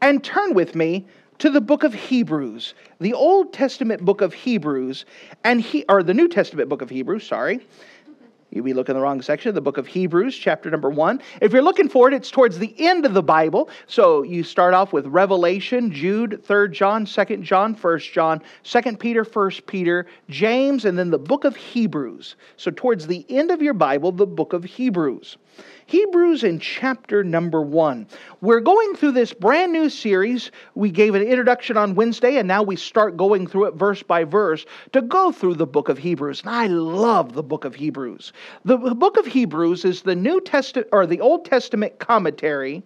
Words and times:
And 0.00 0.22
turn 0.22 0.54
with 0.54 0.74
me 0.74 1.06
to 1.38 1.50
the 1.50 1.60
book 1.60 1.84
of 1.84 1.92
Hebrews, 1.92 2.74
the 3.00 3.12
Old 3.12 3.52
Testament 3.52 4.04
book 4.04 4.20
of 4.20 4.32
Hebrews, 4.32 5.04
and 5.44 5.60
he 5.60 5.84
or 5.88 6.02
the 6.02 6.14
New 6.14 6.28
Testament 6.28 6.68
book 6.68 6.82
of 6.82 6.90
Hebrews, 6.90 7.26
sorry. 7.26 7.60
You'd 8.50 8.64
be 8.64 8.72
looking 8.72 8.94
in 8.94 9.00
the 9.00 9.02
wrong 9.02 9.20
section, 9.20 9.50
of 9.50 9.54
the 9.54 9.60
book 9.60 9.76
of 9.76 9.86
Hebrews, 9.86 10.34
chapter 10.34 10.70
number 10.70 10.88
one. 10.88 11.20
If 11.42 11.52
you're 11.52 11.62
looking 11.62 11.88
for 11.88 12.08
it, 12.08 12.14
it's 12.14 12.30
towards 12.30 12.58
the 12.58 12.74
end 12.78 13.04
of 13.04 13.12
the 13.12 13.22
Bible. 13.22 13.68
So 13.86 14.22
you 14.22 14.44
start 14.44 14.72
off 14.72 14.92
with 14.92 15.06
Revelation, 15.06 15.92
Jude, 15.92 16.42
3rd 16.46 16.72
John, 16.72 17.04
2nd 17.04 17.42
John, 17.42 17.74
1st 17.74 18.12
John, 18.12 18.42
2nd 18.64 18.98
Peter, 18.98 19.24
1st 19.24 19.66
Peter, 19.66 20.06
James, 20.30 20.84
and 20.84 20.96
then 20.96 21.10
the 21.10 21.18
book 21.18 21.44
of 21.44 21.56
Hebrews. 21.56 22.36
So 22.56 22.70
towards 22.70 23.06
the 23.06 23.26
end 23.28 23.50
of 23.50 23.60
your 23.60 23.74
Bible, 23.74 24.12
the 24.12 24.26
book 24.26 24.52
of 24.52 24.64
Hebrews. 24.64 25.36
Hebrews 25.86 26.42
in 26.42 26.58
chapter 26.58 27.22
number 27.22 27.62
one. 27.62 28.06
We're 28.40 28.60
going 28.60 28.94
through 28.94 29.12
this 29.12 29.32
brand 29.32 29.72
new 29.72 29.88
series. 29.88 30.50
We 30.74 30.90
gave 30.90 31.14
an 31.14 31.22
introduction 31.22 31.76
on 31.76 31.94
Wednesday, 31.94 32.36
and 32.36 32.48
now 32.48 32.62
we 32.62 32.76
start 32.76 33.16
going 33.16 33.46
through 33.46 33.66
it 33.66 33.74
verse 33.74 34.02
by 34.02 34.24
verse 34.24 34.66
to 34.92 35.00
go 35.02 35.30
through 35.30 35.54
the 35.54 35.66
book 35.66 35.88
of 35.88 35.98
Hebrews. 35.98 36.40
And 36.40 36.50
I 36.50 36.66
love 36.66 37.34
the 37.34 37.42
book 37.42 37.64
of 37.64 37.74
Hebrews. 37.74 38.32
The 38.64 38.76
book 38.76 39.16
of 39.16 39.26
Hebrews 39.26 39.84
is 39.84 40.02
the 40.02 40.16
New 40.16 40.40
Testament 40.40 40.88
or 40.92 41.06
the 41.06 41.20
Old 41.20 41.44
Testament 41.44 41.98
commentary 42.00 42.82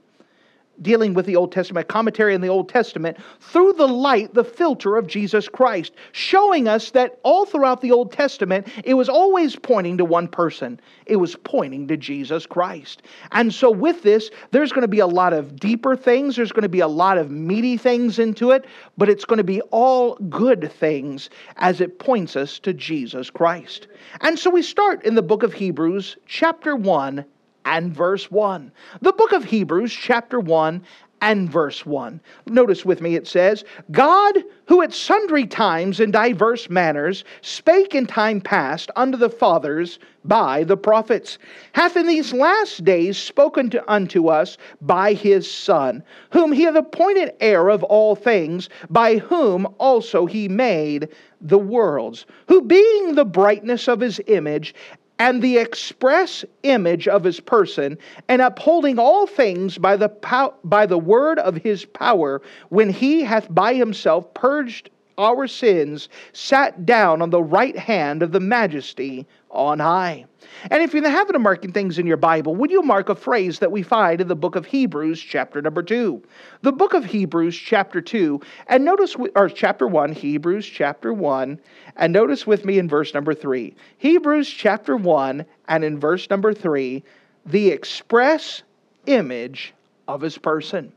dealing 0.82 1.14
with 1.14 1.26
the 1.26 1.36
Old 1.36 1.52
Testament, 1.52 1.88
commentary 1.88 2.34
in 2.34 2.40
the 2.40 2.48
Old 2.48 2.68
Testament, 2.68 3.18
through 3.40 3.74
the 3.74 3.88
light, 3.88 4.34
the 4.34 4.44
filter 4.44 4.96
of 4.96 5.06
Jesus 5.06 5.48
Christ, 5.48 5.92
showing 6.12 6.68
us 6.68 6.90
that 6.90 7.18
all 7.22 7.44
throughout 7.44 7.80
the 7.80 7.92
Old 7.92 8.12
Testament, 8.12 8.68
it 8.84 8.94
was 8.94 9.08
always 9.08 9.56
pointing 9.56 9.98
to 9.98 10.04
one 10.04 10.28
person. 10.28 10.80
It 11.06 11.16
was 11.16 11.36
pointing 11.36 11.88
to 11.88 11.96
Jesus 11.96 12.46
Christ. 12.46 13.02
And 13.32 13.52
so, 13.52 13.70
with 13.70 14.02
this, 14.02 14.30
there's 14.50 14.72
going 14.72 14.82
to 14.82 14.88
be 14.88 15.00
a 15.00 15.06
lot 15.06 15.32
of 15.32 15.56
deeper 15.56 15.96
things, 15.96 16.36
there's 16.36 16.52
going 16.52 16.62
to 16.62 16.68
be 16.68 16.80
a 16.80 16.88
lot 16.88 17.18
of 17.18 17.30
meaty 17.30 17.76
things 17.76 18.18
into 18.18 18.50
it, 18.50 18.64
but 18.96 19.08
it's 19.08 19.24
going 19.24 19.38
to 19.38 19.44
be 19.44 19.60
all 19.70 20.16
good 20.28 20.72
things 20.72 21.30
as 21.56 21.80
it 21.80 21.98
points 21.98 22.36
us 22.36 22.58
to 22.60 22.72
Jesus 22.72 23.30
Christ. 23.30 23.88
And 24.20 24.38
so, 24.38 24.50
we 24.50 24.62
start 24.62 25.04
in 25.04 25.14
the 25.14 25.22
book 25.22 25.42
of 25.42 25.52
Hebrews, 25.52 26.16
chapter 26.26 26.76
1 26.76 27.24
and 27.64 27.94
verse 27.94 28.30
1. 28.30 28.72
The 29.00 29.12
book 29.12 29.32
of 29.32 29.44
Hebrews, 29.44 29.92
chapter 29.92 30.40
1 30.40 30.82
and 31.22 31.50
verse 31.50 31.84
1. 31.84 32.20
Notice 32.46 32.84
with 32.84 33.00
me 33.00 33.14
it 33.14 33.26
says, 33.26 33.64
God, 33.90 34.42
who 34.66 34.82
at 34.82 34.92
sundry 34.92 35.46
times 35.46 36.00
in 36.00 36.10
diverse 36.10 36.70
manners 36.70 37.24
spake 37.42 37.94
in 37.94 38.06
time 38.06 38.40
past 38.40 38.90
unto 38.96 39.18
the 39.18 39.28
fathers 39.28 39.98
by 40.24 40.64
the 40.64 40.76
prophets, 40.76 41.38
hath 41.72 41.96
in 41.96 42.06
these 42.06 42.32
last 42.32 42.84
days 42.84 43.16
spoken 43.18 43.70
to, 43.70 43.92
unto 43.92 44.28
us 44.28 44.58
by 44.80 45.12
his 45.12 45.50
Son, 45.50 46.02
whom 46.30 46.52
he 46.52 46.62
hath 46.62 46.76
appointed 46.76 47.32
heir 47.40 47.68
of 47.68 47.82
all 47.84 48.14
things, 48.14 48.68
by 48.90 49.16
whom 49.16 49.66
also 49.78 50.26
he 50.26 50.48
made 50.48 51.08
the 51.40 51.58
worlds, 51.58 52.26
who 52.48 52.62
being 52.62 53.14
the 53.14 53.24
brightness 53.24 53.88
of 53.88 54.00
his 54.00 54.20
image 54.26 54.74
and 55.20 55.42
the 55.42 55.58
express 55.58 56.46
image 56.62 57.06
of 57.06 57.22
his 57.22 57.40
person, 57.40 57.98
and 58.28 58.40
upholding 58.40 58.98
all 58.98 59.26
things 59.26 59.76
by 59.76 59.94
the, 59.94 60.08
pow- 60.08 60.54
by 60.64 60.86
the 60.86 60.98
word 60.98 61.38
of 61.38 61.56
his 61.56 61.84
power, 61.84 62.40
when 62.70 62.88
he 62.88 63.22
hath 63.22 63.46
by 63.54 63.74
himself 63.74 64.32
purged 64.32 64.88
our 65.18 65.46
sins, 65.46 66.08
sat 66.32 66.86
down 66.86 67.20
on 67.20 67.28
the 67.28 67.42
right 67.42 67.76
hand 67.76 68.22
of 68.22 68.32
the 68.32 68.40
majesty 68.40 69.26
on 69.50 69.78
high. 69.78 70.24
And 70.70 70.82
if 70.82 70.92
you're 70.92 70.98
in 70.98 71.04
the 71.04 71.10
habit 71.10 71.36
of 71.36 71.42
marking 71.42 71.72
things 71.72 71.98
in 71.98 72.06
your 72.06 72.16
Bible, 72.16 72.54
would 72.56 72.70
you 72.70 72.82
mark 72.82 73.08
a 73.08 73.14
phrase 73.14 73.58
that 73.58 73.72
we 73.72 73.82
find 73.82 74.20
in 74.20 74.28
the 74.28 74.36
book 74.36 74.56
of 74.56 74.66
Hebrews, 74.66 75.20
chapter 75.20 75.60
number 75.60 75.82
2? 75.82 76.22
The 76.62 76.72
book 76.72 76.94
of 76.94 77.04
Hebrews, 77.04 77.56
chapter 77.56 78.00
2, 78.00 78.40
and 78.68 78.84
notice, 78.84 79.16
or 79.34 79.48
chapter 79.48 79.86
1, 79.86 80.12
Hebrews, 80.12 80.66
chapter 80.66 81.12
1, 81.12 81.58
and 81.96 82.12
notice 82.12 82.46
with 82.46 82.64
me 82.64 82.78
in 82.78 82.88
verse 82.88 83.14
number 83.14 83.34
3. 83.34 83.74
Hebrews, 83.98 84.48
chapter 84.48 84.96
1, 84.96 85.44
and 85.68 85.84
in 85.84 85.98
verse 85.98 86.28
number 86.30 86.52
3, 86.52 87.02
the 87.46 87.70
express 87.70 88.62
image 89.06 89.74
of 90.08 90.20
his 90.20 90.38
person. 90.38 90.92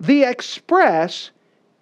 The 0.00 0.24
express 0.24 1.30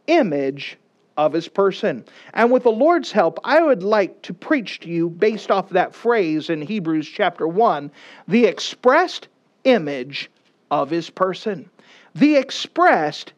image 0.07 0.79
of 1.17 1.33
his 1.33 1.49
person. 1.49 2.05
And 2.33 2.51
with 2.51 2.65
the 2.65 2.71
Lord's 2.71 3.13
help, 3.13 3.39
I 3.45 3.63
would 3.63 3.83
like 3.83 4.23
to 4.23 4.35
preach 4.35 4.81
to 4.81 4.89
you 4.89 5.09
based 5.09 5.51
off 5.51 5.71
that 5.71 5.95
phrase 5.95 6.51
in 6.51 6.63
Hebrews 6.63 7.09
chapter 7.09 7.47
1 7.47 7.91
the 8.29 8.47
expressed 8.47 9.29
image 9.65 10.31
of 10.71 10.91
his 10.91 11.11
person. 11.11 11.69
The 12.15 12.37
expressed 12.37 13.33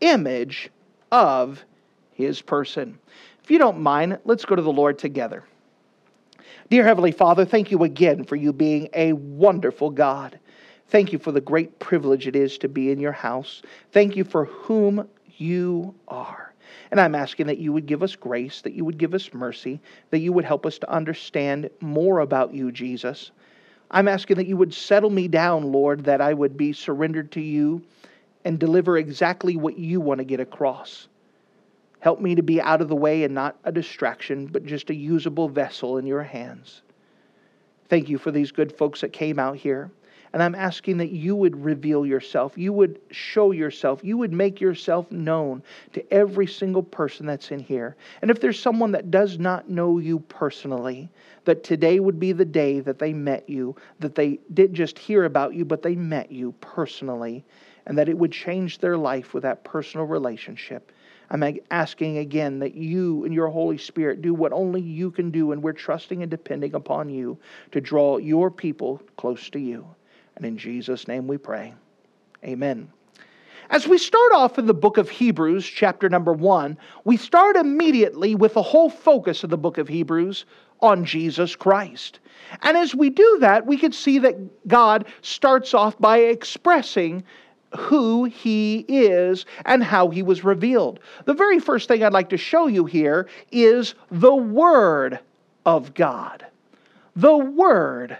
image 0.00 0.70
of 1.12 1.64
his 2.12 2.40
person. 2.42 2.98
If 3.42 3.50
you 3.50 3.58
don't 3.58 3.80
mind, 3.80 4.18
let's 4.24 4.44
go 4.44 4.56
to 4.56 4.62
the 4.62 4.72
Lord 4.72 4.98
together. 4.98 5.44
Dear 6.70 6.84
Heavenly 6.84 7.12
Father, 7.12 7.44
thank 7.46 7.70
you 7.70 7.82
again 7.84 8.24
for 8.24 8.36
you 8.36 8.52
being 8.52 8.88
a 8.92 9.14
wonderful 9.14 9.90
God. 9.90 10.38
Thank 10.88 11.12
you 11.12 11.18
for 11.18 11.32
the 11.32 11.40
great 11.40 11.78
privilege 11.78 12.26
it 12.26 12.36
is 12.36 12.58
to 12.58 12.68
be 12.68 12.90
in 12.90 12.98
your 12.98 13.12
house. 13.12 13.62
Thank 13.92 14.16
you 14.16 14.24
for 14.24 14.44
whom 14.46 15.08
you 15.36 15.94
are. 16.08 16.47
And 16.90 17.00
I'm 17.00 17.14
asking 17.14 17.46
that 17.46 17.58
you 17.58 17.72
would 17.72 17.86
give 17.86 18.02
us 18.02 18.16
grace, 18.16 18.62
that 18.62 18.72
you 18.72 18.84
would 18.84 18.98
give 18.98 19.14
us 19.14 19.32
mercy, 19.34 19.80
that 20.10 20.20
you 20.20 20.32
would 20.32 20.44
help 20.44 20.64
us 20.64 20.78
to 20.78 20.90
understand 20.90 21.70
more 21.80 22.20
about 22.20 22.54
you, 22.54 22.72
Jesus. 22.72 23.30
I'm 23.90 24.08
asking 24.08 24.36
that 24.36 24.46
you 24.46 24.56
would 24.56 24.74
settle 24.74 25.10
me 25.10 25.28
down, 25.28 25.72
Lord, 25.72 26.04
that 26.04 26.20
I 26.20 26.32
would 26.34 26.56
be 26.56 26.72
surrendered 26.72 27.32
to 27.32 27.40
you 27.40 27.82
and 28.44 28.58
deliver 28.58 28.96
exactly 28.96 29.56
what 29.56 29.78
you 29.78 30.00
want 30.00 30.18
to 30.18 30.24
get 30.24 30.40
across. 30.40 31.08
Help 32.00 32.20
me 32.20 32.34
to 32.34 32.42
be 32.42 32.60
out 32.60 32.80
of 32.80 32.88
the 32.88 32.96
way 32.96 33.24
and 33.24 33.34
not 33.34 33.56
a 33.64 33.72
distraction, 33.72 34.46
but 34.46 34.64
just 34.64 34.90
a 34.90 34.94
usable 34.94 35.48
vessel 35.48 35.98
in 35.98 36.06
your 36.06 36.22
hands. 36.22 36.82
Thank 37.88 38.08
you 38.08 38.18
for 38.18 38.30
these 38.30 38.52
good 38.52 38.76
folks 38.76 39.00
that 39.00 39.12
came 39.12 39.38
out 39.38 39.56
here. 39.56 39.90
And 40.32 40.42
I'm 40.42 40.54
asking 40.54 40.98
that 40.98 41.10
you 41.10 41.34
would 41.36 41.56
reveal 41.64 42.04
yourself, 42.04 42.58
you 42.58 42.72
would 42.72 43.00
show 43.10 43.52
yourself, 43.52 44.04
you 44.04 44.18
would 44.18 44.32
make 44.32 44.60
yourself 44.60 45.10
known 45.10 45.62
to 45.94 46.12
every 46.12 46.46
single 46.46 46.82
person 46.82 47.24
that's 47.26 47.50
in 47.50 47.60
here. 47.60 47.96
And 48.20 48.30
if 48.30 48.40
there's 48.40 48.60
someone 48.60 48.92
that 48.92 49.10
does 49.10 49.38
not 49.38 49.70
know 49.70 49.98
you 49.98 50.20
personally, 50.20 51.08
that 51.44 51.64
today 51.64 51.98
would 51.98 52.20
be 52.20 52.32
the 52.32 52.44
day 52.44 52.80
that 52.80 52.98
they 52.98 53.14
met 53.14 53.48
you, 53.48 53.74
that 54.00 54.14
they 54.14 54.38
didn't 54.52 54.74
just 54.74 54.98
hear 54.98 55.24
about 55.24 55.54
you, 55.54 55.64
but 55.64 55.82
they 55.82 55.94
met 55.94 56.30
you 56.30 56.52
personally, 56.60 57.44
and 57.86 57.96
that 57.96 58.08
it 58.08 58.18
would 58.18 58.32
change 58.32 58.78
their 58.78 58.98
life 58.98 59.32
with 59.32 59.44
that 59.44 59.64
personal 59.64 60.04
relationship. 60.04 60.92
I'm 61.30 61.58
asking 61.70 62.18
again 62.18 62.58
that 62.60 62.74
you 62.74 63.24
and 63.24 63.34
your 63.34 63.48
Holy 63.48 63.78
Spirit 63.78 64.22
do 64.22 64.32
what 64.32 64.52
only 64.52 64.80
you 64.80 65.10
can 65.10 65.30
do, 65.30 65.52
and 65.52 65.62
we're 65.62 65.72
trusting 65.72 66.22
and 66.22 66.30
depending 66.30 66.74
upon 66.74 67.08
you 67.10 67.38
to 67.72 67.80
draw 67.80 68.18
your 68.18 68.50
people 68.50 69.02
close 69.16 69.50
to 69.50 69.58
you. 69.58 69.86
And 70.38 70.46
in 70.46 70.56
Jesus' 70.56 71.08
name 71.08 71.26
we 71.26 71.36
pray. 71.36 71.74
Amen. 72.44 72.88
As 73.70 73.88
we 73.88 73.98
start 73.98 74.32
off 74.32 74.56
in 74.56 74.66
the 74.66 74.72
book 74.72 74.96
of 74.96 75.10
Hebrews, 75.10 75.66
chapter 75.66 76.08
number 76.08 76.32
one, 76.32 76.78
we 77.04 77.16
start 77.16 77.56
immediately 77.56 78.36
with 78.36 78.54
the 78.54 78.62
whole 78.62 78.88
focus 78.88 79.42
of 79.42 79.50
the 79.50 79.58
book 79.58 79.78
of 79.78 79.88
Hebrews 79.88 80.44
on 80.80 81.04
Jesus 81.04 81.56
Christ. 81.56 82.20
And 82.62 82.76
as 82.76 82.94
we 82.94 83.10
do 83.10 83.38
that, 83.40 83.66
we 83.66 83.76
can 83.76 83.90
see 83.90 84.20
that 84.20 84.68
God 84.68 85.06
starts 85.22 85.74
off 85.74 85.98
by 85.98 86.18
expressing 86.18 87.24
who 87.76 88.24
he 88.24 88.84
is 88.86 89.44
and 89.66 89.82
how 89.82 90.08
he 90.08 90.22
was 90.22 90.44
revealed. 90.44 91.00
The 91.24 91.34
very 91.34 91.58
first 91.58 91.88
thing 91.88 92.04
I'd 92.04 92.12
like 92.12 92.28
to 92.28 92.36
show 92.38 92.68
you 92.68 92.84
here 92.84 93.28
is 93.50 93.96
the 94.12 94.36
Word 94.36 95.18
of 95.66 95.94
God. 95.94 96.46
The 97.16 97.36
Word 97.36 98.16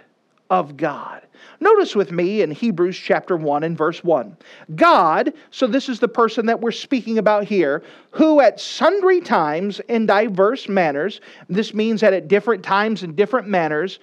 of 0.49 0.77
God. 0.77 1.21
Notice 1.61 1.95
with 1.95 2.11
me 2.11 2.41
in 2.41 2.51
Hebrews 2.51 2.97
chapter 2.97 3.35
1 3.35 3.63
and 3.63 3.77
verse 3.77 4.03
1. 4.03 4.35
God, 4.75 5.33
so 5.51 5.67
this 5.67 5.89
is 5.89 5.99
the 5.99 6.07
person 6.07 6.45
that 6.45 6.61
we're 6.61 6.71
speaking 6.71 7.17
about 7.17 7.43
here, 7.43 7.83
who 8.11 8.39
at 8.39 8.59
sundry 8.59 9.19
times 9.19 9.79
in 9.89 10.05
diverse 10.05 10.69
manners, 10.69 11.21
this 11.49 11.73
means 11.73 12.01
that 12.01 12.13
at 12.13 12.27
different 12.27 12.63
times 12.63 13.03
in 13.03 13.13
different 13.13 13.47
manners, 13.47 13.99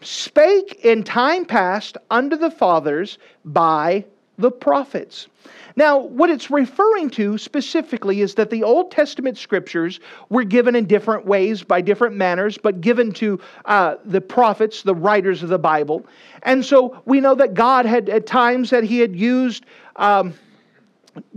spake 0.00 0.84
in 0.84 1.02
time 1.02 1.46
past 1.46 1.96
unto 2.10 2.36
the 2.36 2.50
fathers 2.50 3.18
by 3.44 4.04
the 4.38 4.50
prophets. 4.50 5.28
Now, 5.76 5.98
what 5.98 6.30
it's 6.30 6.50
referring 6.50 7.10
to 7.10 7.36
specifically 7.36 8.20
is 8.20 8.34
that 8.36 8.50
the 8.50 8.62
Old 8.62 8.90
Testament 8.90 9.36
scriptures 9.36 10.00
were 10.28 10.44
given 10.44 10.76
in 10.76 10.86
different 10.86 11.26
ways 11.26 11.62
by 11.62 11.80
different 11.80 12.14
manners, 12.16 12.56
but 12.56 12.80
given 12.80 13.12
to 13.12 13.40
uh, 13.64 13.96
the 14.04 14.20
prophets, 14.20 14.82
the 14.82 14.94
writers 14.94 15.42
of 15.42 15.48
the 15.48 15.58
Bible. 15.58 16.06
And 16.42 16.64
so 16.64 17.02
we 17.04 17.20
know 17.20 17.34
that 17.34 17.54
God 17.54 17.86
had 17.86 18.08
at 18.08 18.26
times 18.26 18.70
that 18.70 18.84
He 18.84 19.00
had 19.00 19.16
used. 19.16 19.66
Um, 19.96 20.34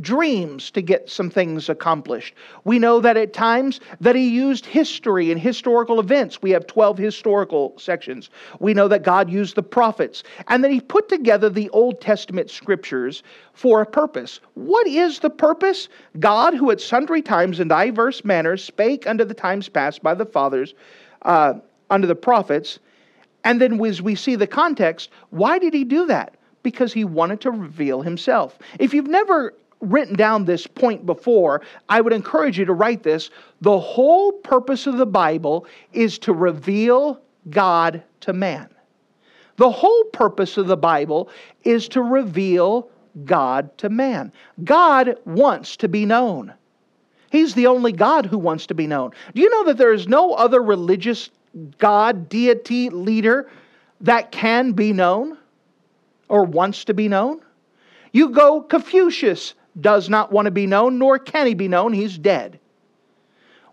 dreams 0.01 0.71
to 0.71 0.81
get 0.81 1.09
some 1.09 1.29
things 1.29 1.69
accomplished. 1.69 2.35
We 2.63 2.79
know 2.79 2.99
that 2.99 3.17
at 3.17 3.33
times 3.33 3.79
that 4.01 4.15
he 4.15 4.29
used 4.29 4.65
history 4.65 5.31
and 5.31 5.39
historical 5.39 5.99
events. 5.99 6.41
We 6.41 6.51
have 6.51 6.67
12 6.67 6.97
historical 6.97 7.73
sections. 7.77 8.29
We 8.59 8.73
know 8.73 8.87
that 8.87 9.03
God 9.03 9.29
used 9.29 9.55
the 9.55 9.63
prophets 9.63 10.23
and 10.47 10.63
that 10.63 10.71
he 10.71 10.81
put 10.81 11.09
together 11.09 11.49
the 11.49 11.69
Old 11.69 12.01
Testament 12.01 12.49
scriptures 12.49 13.23
for 13.53 13.81
a 13.81 13.85
purpose. 13.85 14.39
What 14.55 14.87
is 14.87 15.19
the 15.19 15.29
purpose? 15.29 15.89
God, 16.19 16.53
who 16.53 16.71
at 16.71 16.81
sundry 16.81 17.21
times 17.21 17.59
in 17.59 17.67
diverse 17.67 18.23
manners 18.23 18.63
spake 18.63 19.07
unto 19.07 19.25
the 19.25 19.33
times 19.33 19.69
past 19.69 20.01
by 20.01 20.13
the 20.13 20.25
fathers, 20.25 20.73
uh, 21.23 21.55
unto 21.89 22.07
the 22.07 22.15
prophets, 22.15 22.79
and 23.43 23.61
then 23.61 23.83
as 23.85 24.01
we 24.01 24.15
see 24.15 24.35
the 24.35 24.47
context, 24.47 25.09
why 25.29 25.57
did 25.59 25.73
he 25.73 25.83
do 25.83 26.05
that? 26.07 26.33
because 26.67 26.91
he 26.91 27.05
wanted 27.05 27.39
to 27.39 27.49
reveal 27.49 28.01
himself. 28.01 28.59
If 28.77 28.93
you've 28.93 29.07
never 29.07 29.53
written 29.81 30.15
down 30.15 30.45
this 30.45 30.65
point 30.67 31.05
before, 31.05 31.61
I 31.87 32.01
would 32.01 32.13
encourage 32.13 32.57
you 32.57 32.65
to 32.65 32.73
write 32.73 33.03
this. 33.03 33.29
The 33.61 33.79
whole 33.79 34.31
purpose 34.31 34.87
of 34.87 34.97
the 34.97 35.05
Bible 35.05 35.65
is 35.93 36.17
to 36.19 36.33
reveal 36.33 37.21
God 37.49 38.03
to 38.21 38.33
man. 38.33 38.69
The 39.57 39.71
whole 39.71 40.03
purpose 40.05 40.57
of 40.57 40.67
the 40.67 40.77
Bible 40.77 41.29
is 41.63 41.87
to 41.89 42.01
reveal 42.01 42.89
God 43.25 43.75
to 43.79 43.89
man. 43.89 44.31
God 44.63 45.17
wants 45.25 45.77
to 45.77 45.87
be 45.87 46.05
known. 46.05 46.53
He's 47.31 47.55
the 47.55 47.67
only 47.67 47.91
God 47.91 48.25
who 48.25 48.37
wants 48.37 48.67
to 48.67 48.73
be 48.73 48.87
known. 48.87 49.11
Do 49.33 49.41
you 49.41 49.49
know 49.49 49.65
that 49.65 49.77
there 49.77 49.93
is 49.93 50.07
no 50.07 50.33
other 50.33 50.61
religious 50.61 51.29
God, 51.77 52.29
deity, 52.29 52.89
leader 52.89 53.49
that 54.01 54.31
can 54.31 54.71
be 54.73 54.93
known 54.93 55.37
or 56.29 56.43
wants 56.43 56.85
to 56.85 56.93
be 56.93 57.07
known? 57.07 57.41
You 58.13 58.29
go 58.29 58.61
Confucius, 58.61 59.55
does 59.79 60.09
not 60.09 60.31
want 60.31 60.45
to 60.45 60.51
be 60.51 60.65
known, 60.65 60.97
nor 60.97 61.19
can 61.19 61.47
he 61.47 61.53
be 61.53 61.67
known. 61.67 61.93
He's 61.93 62.17
dead. 62.17 62.59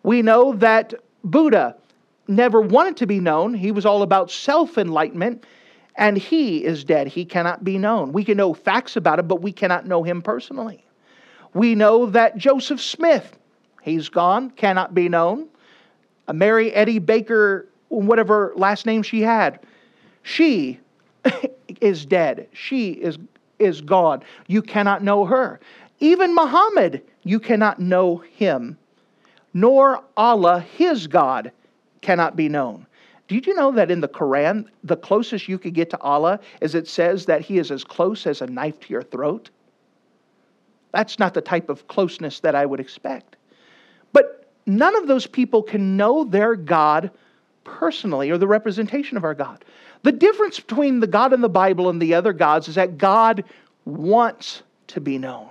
We 0.02 0.22
know 0.22 0.54
that 0.54 0.94
Buddha 1.24 1.76
never 2.28 2.60
wanted 2.60 2.96
to 2.98 3.06
be 3.06 3.20
known. 3.20 3.54
He 3.54 3.72
was 3.72 3.86
all 3.86 4.02
about 4.02 4.30
self 4.30 4.78
enlightenment, 4.78 5.44
and 5.96 6.16
he 6.16 6.64
is 6.64 6.84
dead. 6.84 7.06
He 7.06 7.24
cannot 7.24 7.64
be 7.64 7.78
known. 7.78 8.12
We 8.12 8.24
can 8.24 8.36
know 8.36 8.54
facts 8.54 8.96
about 8.96 9.18
him, 9.18 9.28
but 9.28 9.42
we 9.42 9.52
cannot 9.52 9.86
know 9.86 10.02
him 10.02 10.22
personally. 10.22 10.84
We 11.54 11.74
know 11.74 12.06
that 12.06 12.36
Joseph 12.36 12.80
Smith, 12.80 13.38
he's 13.82 14.08
gone, 14.08 14.50
cannot 14.50 14.94
be 14.94 15.08
known. 15.08 15.48
Uh, 16.26 16.32
Mary 16.32 16.72
Eddie 16.72 16.98
Baker, 16.98 17.68
whatever 17.88 18.52
last 18.56 18.86
name 18.86 19.02
she 19.02 19.20
had, 19.20 19.60
she 20.22 20.80
is 21.80 22.04
dead. 22.04 22.48
She 22.52 22.90
is, 22.90 23.18
is 23.58 23.80
gone. 23.80 24.22
You 24.48 24.62
cannot 24.62 25.04
know 25.04 25.24
her. 25.24 25.60
Even 26.04 26.34
Muhammad, 26.34 27.00
you 27.22 27.40
cannot 27.40 27.80
know 27.80 28.18
him, 28.18 28.76
nor 29.54 30.04
Allah, 30.18 30.60
his 30.60 31.06
God, 31.06 31.50
cannot 32.02 32.36
be 32.36 32.46
known. 32.46 32.86
Did 33.26 33.46
you 33.46 33.54
know 33.54 33.72
that 33.72 33.90
in 33.90 34.02
the 34.02 34.08
Quran, 34.08 34.66
the 34.82 34.98
closest 34.98 35.48
you 35.48 35.58
could 35.58 35.72
get 35.72 35.88
to 35.88 36.00
Allah 36.00 36.40
is 36.60 36.74
it 36.74 36.88
says 36.88 37.24
that 37.24 37.40
he 37.40 37.56
is 37.56 37.70
as 37.70 37.84
close 37.84 38.26
as 38.26 38.42
a 38.42 38.46
knife 38.46 38.78
to 38.80 38.92
your 38.92 39.02
throat? 39.02 39.48
That's 40.92 41.18
not 41.18 41.32
the 41.32 41.40
type 41.40 41.70
of 41.70 41.88
closeness 41.88 42.38
that 42.40 42.54
I 42.54 42.66
would 42.66 42.80
expect. 42.80 43.36
But 44.12 44.46
none 44.66 44.94
of 44.96 45.06
those 45.06 45.26
people 45.26 45.62
can 45.62 45.96
know 45.96 46.24
their 46.24 46.54
God 46.54 47.12
personally 47.64 48.30
or 48.30 48.36
the 48.36 48.46
representation 48.46 49.16
of 49.16 49.24
our 49.24 49.32
God. 49.32 49.64
The 50.02 50.12
difference 50.12 50.60
between 50.60 51.00
the 51.00 51.06
God 51.06 51.32
in 51.32 51.40
the 51.40 51.48
Bible 51.48 51.88
and 51.88 52.02
the 52.02 52.12
other 52.12 52.34
gods 52.34 52.68
is 52.68 52.74
that 52.74 52.98
God 52.98 53.42
wants 53.86 54.62
to 54.88 55.00
be 55.00 55.16
known. 55.16 55.48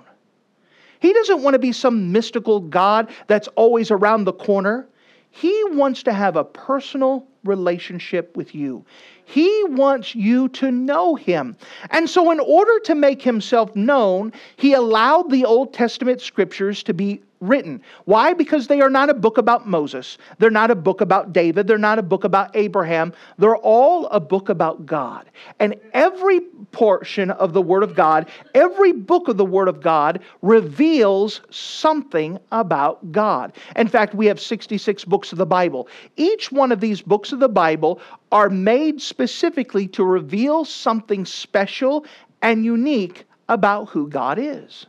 He 1.04 1.12
doesn't 1.12 1.42
want 1.42 1.52
to 1.52 1.58
be 1.58 1.72
some 1.72 2.12
mystical 2.12 2.60
God 2.60 3.10
that's 3.26 3.46
always 3.56 3.90
around 3.90 4.24
the 4.24 4.32
corner. 4.32 4.88
He 5.30 5.62
wants 5.72 6.02
to 6.04 6.14
have 6.14 6.34
a 6.34 6.44
personal 6.44 7.26
relationship 7.44 8.34
with 8.34 8.54
you. 8.54 8.82
He 9.26 9.64
wants 9.64 10.14
you 10.14 10.48
to 10.48 10.70
know 10.70 11.14
him. 11.14 11.58
And 11.90 12.08
so, 12.08 12.30
in 12.30 12.40
order 12.40 12.78
to 12.84 12.94
make 12.94 13.20
himself 13.20 13.76
known, 13.76 14.32
he 14.56 14.72
allowed 14.72 15.30
the 15.30 15.44
Old 15.44 15.74
Testament 15.74 16.22
scriptures 16.22 16.82
to 16.84 16.94
be 16.94 17.20
written. 17.48 17.82
Why? 18.04 18.32
Because 18.32 18.66
they 18.66 18.80
are 18.80 18.90
not 18.90 19.10
a 19.10 19.14
book 19.14 19.38
about 19.38 19.68
Moses. 19.68 20.18
They're 20.38 20.50
not 20.50 20.70
a 20.70 20.74
book 20.74 21.00
about 21.00 21.32
David. 21.32 21.66
They're 21.66 21.78
not 21.78 21.98
a 21.98 22.02
book 22.02 22.24
about 22.24 22.54
Abraham. 22.54 23.12
They're 23.38 23.56
all 23.56 24.06
a 24.06 24.20
book 24.20 24.48
about 24.48 24.86
God. 24.86 25.30
And 25.60 25.74
every 25.92 26.40
portion 26.72 27.30
of 27.30 27.52
the 27.52 27.62
Word 27.62 27.82
of 27.82 27.94
God, 27.94 28.28
every 28.54 28.92
book 28.92 29.28
of 29.28 29.36
the 29.36 29.44
Word 29.44 29.68
of 29.68 29.80
God 29.80 30.22
reveals 30.42 31.40
something 31.50 32.38
about 32.52 33.12
God. 33.12 33.52
In 33.76 33.88
fact, 33.88 34.14
we 34.14 34.26
have 34.26 34.40
66 34.40 35.04
books 35.04 35.32
of 35.32 35.38
the 35.38 35.46
Bible. 35.46 35.88
Each 36.16 36.50
one 36.50 36.72
of 36.72 36.80
these 36.80 37.02
books 37.02 37.32
of 37.32 37.40
the 37.40 37.48
Bible 37.48 38.00
are 38.32 38.50
made 38.50 39.00
specifically 39.00 39.86
to 39.88 40.04
reveal 40.04 40.64
something 40.64 41.24
special 41.24 42.04
and 42.42 42.64
unique 42.64 43.24
about 43.48 43.88
who 43.88 44.08
God 44.08 44.38
is. 44.38 44.86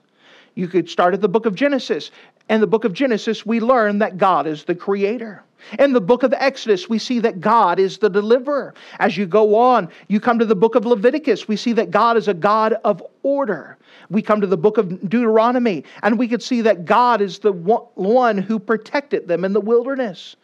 You 0.55 0.67
could 0.67 0.89
start 0.89 1.13
at 1.13 1.21
the 1.21 1.27
book 1.27 1.45
of 1.45 1.55
Genesis. 1.55 2.11
In 2.49 2.61
the 2.61 2.67
book 2.67 2.85
of 2.85 2.93
Genesis, 2.93 3.45
we 3.45 3.59
learn 3.59 3.99
that 3.99 4.17
God 4.17 4.45
is 4.45 4.63
the 4.63 4.75
creator. 4.75 5.43
In 5.79 5.93
the 5.93 6.01
book 6.01 6.21
of 6.21 6.31
Exodus, 6.33 6.87
we 6.87 6.99
see 6.99 7.19
that 7.19 7.41
God 7.41 7.79
is 7.79 7.97
the 7.97 8.09
deliverer. 8.09 8.75
As 8.99 9.17
you 9.17 9.25
go 9.25 9.55
on, 9.55 9.89
you 10.07 10.19
come 10.19 10.37
to 10.37 10.45
the 10.45 10.55
book 10.55 10.75
of 10.75 10.85
Leviticus, 10.85 11.47
we 11.47 11.55
see 11.55 11.73
that 11.73 11.89
God 11.89 12.17
is 12.17 12.27
a 12.27 12.35
God 12.35 12.75
of 12.83 13.01
order. 13.23 13.77
We 14.11 14.21
come 14.21 14.41
to 14.41 14.47
the 14.47 14.57
book 14.57 14.77
of 14.77 15.09
Deuteronomy, 15.09 15.83
and 16.03 16.19
we 16.19 16.27
could 16.27 16.43
see 16.43 16.61
that 16.61 16.85
God 16.85 17.19
is 17.19 17.39
the 17.39 17.51
one 17.51 18.37
who 18.37 18.59
protected 18.59 19.27
them 19.27 19.43
in 19.43 19.53
the 19.53 19.61
wilderness. 19.61 20.35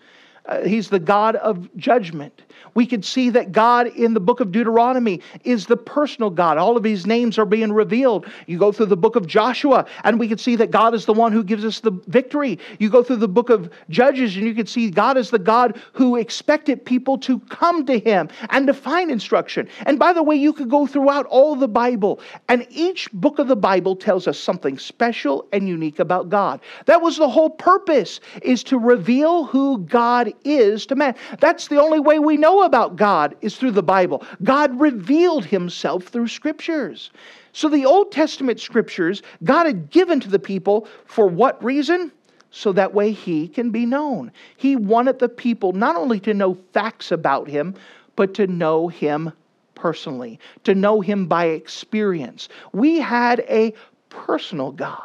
Uh, 0.51 0.63
he's 0.63 0.89
the 0.89 1.00
God 1.00 1.38
of 1.38 1.74
judgment. 1.77 2.42
We 2.74 2.86
could 2.86 3.06
see 3.06 3.30
that 3.30 3.53
God 3.53 3.88
in 3.88 4.13
the 4.13 4.19
book 4.19 4.42
of 4.42 4.51
Deuteronomy 4.51 5.21
is 5.45 5.65
the 5.65 5.77
personal 5.77 6.30
God. 6.30 6.57
All 6.57 6.75
of 6.75 6.83
these 6.83 7.06
names 7.06 7.38
are 7.38 7.45
being 7.45 7.71
revealed. 7.71 8.25
You 8.48 8.57
go 8.57 8.71
through 8.71 8.88
the 8.88 8.98
book 8.98 9.15
of 9.15 9.27
Joshua, 9.27 9.86
and 10.03 10.19
we 10.19 10.27
could 10.27 10.39
see 10.39 10.57
that 10.57 10.69
God 10.69 10.94
is 10.94 11.06
the 11.06 11.13
one 11.13 11.31
who 11.31 11.44
gives 11.44 11.63
us 11.63 11.80
the 11.80 11.92
victory. 12.07 12.60
You 12.79 12.89
go 12.89 13.01
through 13.01 13.17
the 13.17 13.27
book 13.27 13.50
of 13.50 13.72
Judges, 13.89 14.36
and 14.36 14.46
you 14.46 14.53
can 14.53 14.67
see 14.67 14.89
God 14.89 15.17
is 15.17 15.29
the 15.29 15.39
God 15.39 15.81
who 15.93 16.17
expected 16.17 16.86
people 16.86 17.17
to 17.20 17.39
come 17.39 17.86
to 17.86 17.98
Him 17.98 18.29
and 18.50 18.67
to 18.67 18.74
find 18.74 19.10
instruction. 19.10 19.70
And 19.86 19.98
by 19.98 20.12
the 20.12 20.24
way, 20.24 20.36
you 20.36 20.51
could 20.51 20.70
go 20.70 20.86
throughout 20.86 21.25
all 21.27 21.55
the 21.55 21.67
Bible, 21.67 22.20
and 22.50 22.67
each 22.70 23.10
book 23.13 23.39
of 23.39 23.48
the 23.48 23.55
Bible 23.55 23.96
tells 23.96 24.27
us 24.27 24.38
something 24.38 24.77
special 24.77 25.48
and 25.53 25.67
unique 25.67 26.00
about 26.00 26.29
God. 26.29 26.60
That 26.88 27.01
was 27.01 27.17
the 27.17 27.29
whole 27.29 27.50
purpose, 27.50 28.20
is 28.41 28.63
to 28.65 28.77
reveal 28.77 29.46
who 29.46 29.79
God 29.79 30.34
is 30.43 30.86
to 30.88 30.95
man. 30.95 31.15
That's 31.39 31.67
the 31.67 31.79
only 31.79 32.00
way 32.00 32.19
we 32.19 32.38
know 32.38 32.63
about 32.63 32.95
God 32.95 33.36
is 33.41 33.57
through 33.57 33.71
the 33.71 33.83
Bible. 33.83 34.24
God 34.43 34.79
revealed 34.79 35.45
himself 35.45 36.05
through 36.05 36.27
scriptures. 36.27 37.12
So 37.53 37.67
the 37.69 37.86
Old 37.86 38.12
Testament 38.12 38.60
scriptures 38.60 39.21
God 39.43 39.65
had 39.65 39.89
given 39.89 40.19
to 40.21 40.29
the 40.29 40.39
people 40.39 40.88
for 41.05 41.27
what 41.27 41.63
reason? 41.63 42.12
So 42.51 42.74
that 42.74 42.93
way 42.93 43.12
he 43.12 43.48
can 43.48 43.71
be 43.71 43.86
known. 43.86 44.31
He 44.57 44.75
wanted 44.75 45.19
the 45.19 45.29
people 45.29 45.71
not 45.71 45.95
only 45.95 46.19
to 46.21 46.33
know 46.33 46.57
facts 46.74 47.12
about 47.12 47.48
him, 47.48 47.75
but 48.15 48.33
to 48.36 48.48
know 48.48 48.89
him 48.89 49.31
personally, 49.74 50.39
to 50.65 50.75
know 50.75 51.01
him 51.01 51.27
by 51.27 51.45
experience. 51.45 52.50
We 52.74 53.00
had 53.00 53.39
a 53.50 53.74
personal 54.10 54.71
God. 54.71 55.01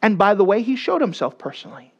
And 0.00 0.16
by 0.16 0.34
the 0.34 0.44
way, 0.44 0.62
he 0.62 0.76
showed 0.76 1.00
himself 1.00 1.36
personally. 1.38 1.92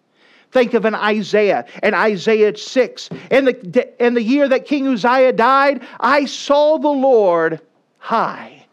Think 0.50 0.75
of 0.75 0.85
an 0.85 0.95
Isaiah, 0.95 1.67
and 1.83 1.95
Isaiah 1.95 2.57
6. 2.57 3.11
In 3.31 3.45
the, 3.45 4.05
in 4.05 4.14
the 4.14 4.23
year 4.23 4.49
that 4.49 4.64
King 4.64 4.88
Uzziah 4.88 5.33
died, 5.33 5.87
I 6.00 6.25
saw 6.25 6.78
the 6.78 6.88
Lord 6.88 7.61
high 7.99 8.67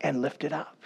and 0.00 0.20
lifted 0.20 0.52
up. 0.52 0.76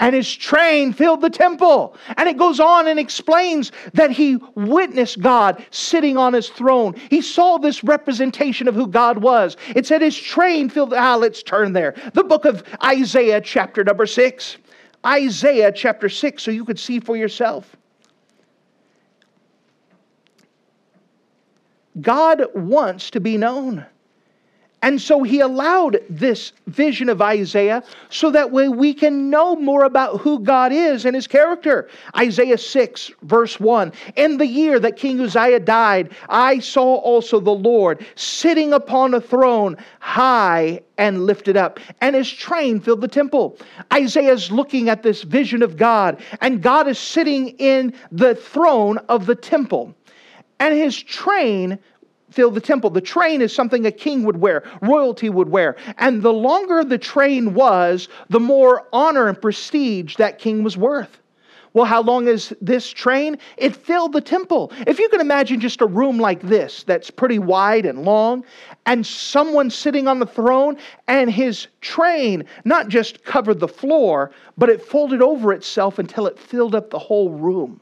And 0.00 0.16
his 0.16 0.34
train 0.34 0.92
filled 0.92 1.20
the 1.20 1.30
temple. 1.30 1.96
And 2.16 2.28
it 2.28 2.36
goes 2.36 2.58
on 2.58 2.88
and 2.88 2.98
explains 2.98 3.70
that 3.92 4.10
he 4.10 4.38
witnessed 4.56 5.20
God 5.20 5.64
sitting 5.70 6.16
on 6.16 6.32
his 6.32 6.48
throne. 6.48 6.96
He 7.08 7.20
saw 7.20 7.58
this 7.58 7.84
representation 7.84 8.66
of 8.66 8.74
who 8.74 8.88
God 8.88 9.18
was. 9.18 9.56
It 9.76 9.86
said 9.86 10.02
his 10.02 10.16
train 10.16 10.70
filled. 10.70 10.92
Ah, 10.92 11.14
let's 11.14 11.42
turn 11.42 11.72
there. 11.72 11.94
The 12.14 12.24
book 12.24 12.46
of 12.46 12.64
Isaiah, 12.82 13.40
chapter 13.40 13.84
number 13.84 14.06
6. 14.06 14.56
Isaiah 15.06 15.70
chapter 15.70 16.08
6, 16.08 16.42
so 16.42 16.50
you 16.50 16.64
could 16.64 16.80
see 16.80 16.98
for 16.98 17.16
yourself. 17.16 17.76
God 22.00 22.46
wants 22.54 23.10
to 23.10 23.20
be 23.20 23.36
known. 23.36 23.86
And 24.84 25.00
so 25.00 25.22
he 25.22 25.38
allowed 25.38 26.00
this 26.10 26.52
vision 26.66 27.08
of 27.08 27.22
Isaiah 27.22 27.84
so 28.10 28.30
that 28.30 28.50
way 28.50 28.68
we 28.68 28.92
can 28.92 29.30
know 29.30 29.54
more 29.54 29.84
about 29.84 30.20
who 30.20 30.40
God 30.40 30.72
is 30.72 31.04
and 31.04 31.14
his 31.14 31.28
character. 31.28 31.88
Isaiah 32.16 32.58
6, 32.58 33.12
verse 33.22 33.60
1 33.60 33.92
In 34.16 34.38
the 34.38 34.46
year 34.46 34.80
that 34.80 34.96
King 34.96 35.20
Uzziah 35.20 35.60
died, 35.60 36.10
I 36.28 36.58
saw 36.58 36.96
also 36.96 37.38
the 37.38 37.52
Lord 37.52 38.04
sitting 38.16 38.72
upon 38.72 39.14
a 39.14 39.20
throne, 39.20 39.76
high 40.00 40.80
and 40.98 41.26
lifted 41.26 41.56
up, 41.56 41.78
and 42.00 42.16
his 42.16 42.30
train 42.30 42.80
filled 42.80 43.02
the 43.02 43.08
temple. 43.08 43.56
Isaiah 43.92 44.32
is 44.32 44.50
looking 44.50 44.88
at 44.88 45.04
this 45.04 45.22
vision 45.22 45.62
of 45.62 45.76
God, 45.76 46.20
and 46.40 46.60
God 46.60 46.88
is 46.88 46.98
sitting 46.98 47.50
in 47.50 47.94
the 48.10 48.34
throne 48.34 48.98
of 49.08 49.26
the 49.26 49.36
temple, 49.36 49.94
and 50.62 50.78
his 50.78 51.02
train 51.02 51.76
fill 52.30 52.52
the 52.52 52.60
temple. 52.60 52.88
The 52.88 53.00
train 53.00 53.42
is 53.42 53.52
something 53.52 53.84
a 53.84 53.90
king 53.90 54.22
would 54.22 54.36
wear, 54.36 54.62
royalty 54.80 55.28
would 55.28 55.48
wear. 55.48 55.74
And 55.98 56.22
the 56.22 56.32
longer 56.32 56.84
the 56.84 56.98
train 56.98 57.52
was, 57.52 58.08
the 58.30 58.38
more 58.38 58.86
honor 58.92 59.26
and 59.26 59.42
prestige 59.42 60.14
that 60.16 60.38
king 60.38 60.62
was 60.62 60.76
worth. 60.76 61.18
Well, 61.74 61.86
how 61.86 62.02
long 62.02 62.28
is 62.28 62.54
this 62.60 62.88
train? 62.88 63.38
It 63.56 63.74
filled 63.74 64.12
the 64.12 64.20
temple. 64.20 64.70
If 64.86 65.00
you 65.00 65.08
can 65.08 65.20
imagine 65.20 65.58
just 65.58 65.80
a 65.80 65.86
room 65.86 66.18
like 66.18 66.42
this 66.42 66.84
that's 66.84 67.10
pretty 67.10 67.40
wide 67.40 67.84
and 67.84 68.04
long, 68.04 68.44
and 68.86 69.04
someone 69.04 69.68
sitting 69.68 70.06
on 70.06 70.20
the 70.20 70.26
throne, 70.26 70.76
and 71.08 71.28
his 71.28 71.66
train 71.80 72.44
not 72.64 72.86
just 72.86 73.24
covered 73.24 73.58
the 73.58 73.66
floor, 73.66 74.30
but 74.56 74.68
it 74.68 74.80
folded 74.80 75.22
over 75.22 75.52
itself 75.52 75.98
until 75.98 76.28
it 76.28 76.38
filled 76.38 76.76
up 76.76 76.90
the 76.90 77.00
whole 77.00 77.30
room. 77.30 77.80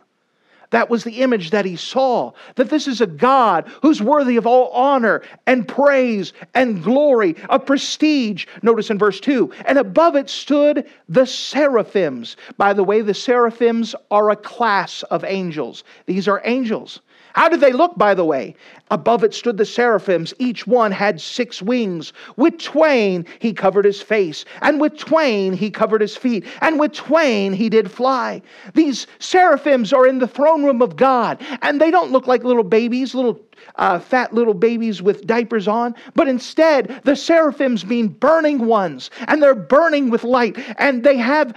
That 0.70 0.88
was 0.88 1.04
the 1.04 1.20
image 1.22 1.50
that 1.50 1.64
he 1.64 1.76
saw. 1.76 2.32
That 2.54 2.70
this 2.70 2.86
is 2.86 3.00
a 3.00 3.06
God 3.06 3.68
who's 3.82 4.00
worthy 4.00 4.36
of 4.36 4.46
all 4.46 4.70
honor 4.70 5.22
and 5.46 5.66
praise 5.66 6.32
and 6.54 6.82
glory, 6.82 7.36
of 7.48 7.66
prestige. 7.66 8.46
Notice 8.62 8.90
in 8.90 8.98
verse 8.98 9.20
2 9.20 9.52
and 9.66 9.78
above 9.78 10.16
it 10.16 10.30
stood 10.30 10.88
the 11.08 11.26
seraphims. 11.26 12.36
By 12.56 12.72
the 12.72 12.84
way, 12.84 13.00
the 13.00 13.14
seraphims 13.14 13.94
are 14.10 14.30
a 14.30 14.36
class 14.36 15.02
of 15.04 15.24
angels. 15.24 15.84
These 16.06 16.28
are 16.28 16.40
angels. 16.44 17.00
How 17.34 17.48
did 17.48 17.60
they 17.60 17.72
look, 17.72 17.96
by 17.96 18.14
the 18.14 18.24
way? 18.24 18.54
Above 18.90 19.22
it 19.22 19.34
stood 19.34 19.56
the 19.56 19.64
seraphims. 19.64 20.34
Each 20.38 20.66
one 20.66 20.90
had 20.90 21.20
six 21.20 21.62
wings. 21.62 22.12
With 22.36 22.58
twain 22.58 23.24
he 23.38 23.52
covered 23.52 23.84
his 23.84 24.02
face, 24.02 24.44
and 24.62 24.80
with 24.80 24.96
twain 24.96 25.52
he 25.52 25.70
covered 25.70 26.00
his 26.00 26.16
feet, 26.16 26.44
and 26.60 26.78
with 26.78 26.92
twain 26.92 27.52
he 27.52 27.68
did 27.68 27.90
fly. 27.90 28.42
These 28.74 29.06
seraphims 29.18 29.92
are 29.92 30.06
in 30.06 30.18
the 30.18 30.26
throne 30.26 30.64
room 30.64 30.82
of 30.82 30.96
God, 30.96 31.40
and 31.62 31.80
they 31.80 31.90
don't 31.90 32.10
look 32.12 32.26
like 32.26 32.42
little 32.42 32.64
babies, 32.64 33.14
little 33.14 33.40
uh, 33.76 33.98
fat 33.98 34.32
little 34.32 34.54
babies 34.54 35.02
with 35.02 35.26
diapers 35.26 35.68
on, 35.68 35.94
but 36.14 36.28
instead 36.28 37.00
the 37.04 37.14
seraphims 37.14 37.86
mean 37.86 38.08
burning 38.08 38.66
ones, 38.66 39.10
and 39.28 39.42
they're 39.42 39.54
burning 39.54 40.10
with 40.10 40.24
light, 40.24 40.56
and 40.78 41.04
they 41.04 41.16
have 41.16 41.54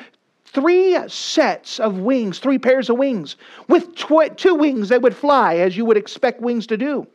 three 0.53 0.97
sets 1.07 1.79
of 1.79 1.99
wings, 1.99 2.39
three 2.39 2.59
pairs 2.59 2.89
of 2.89 2.97
wings. 2.97 3.35
With 3.67 3.95
tw- 3.95 4.35
two 4.37 4.55
wings, 4.55 4.89
they 4.89 4.97
would 4.97 5.15
fly 5.15 5.55
as 5.55 5.75
you 5.75 5.85
would 5.85 5.97
expect 5.97 6.41
wings 6.41 6.67
to 6.67 6.77
do. 6.77 7.07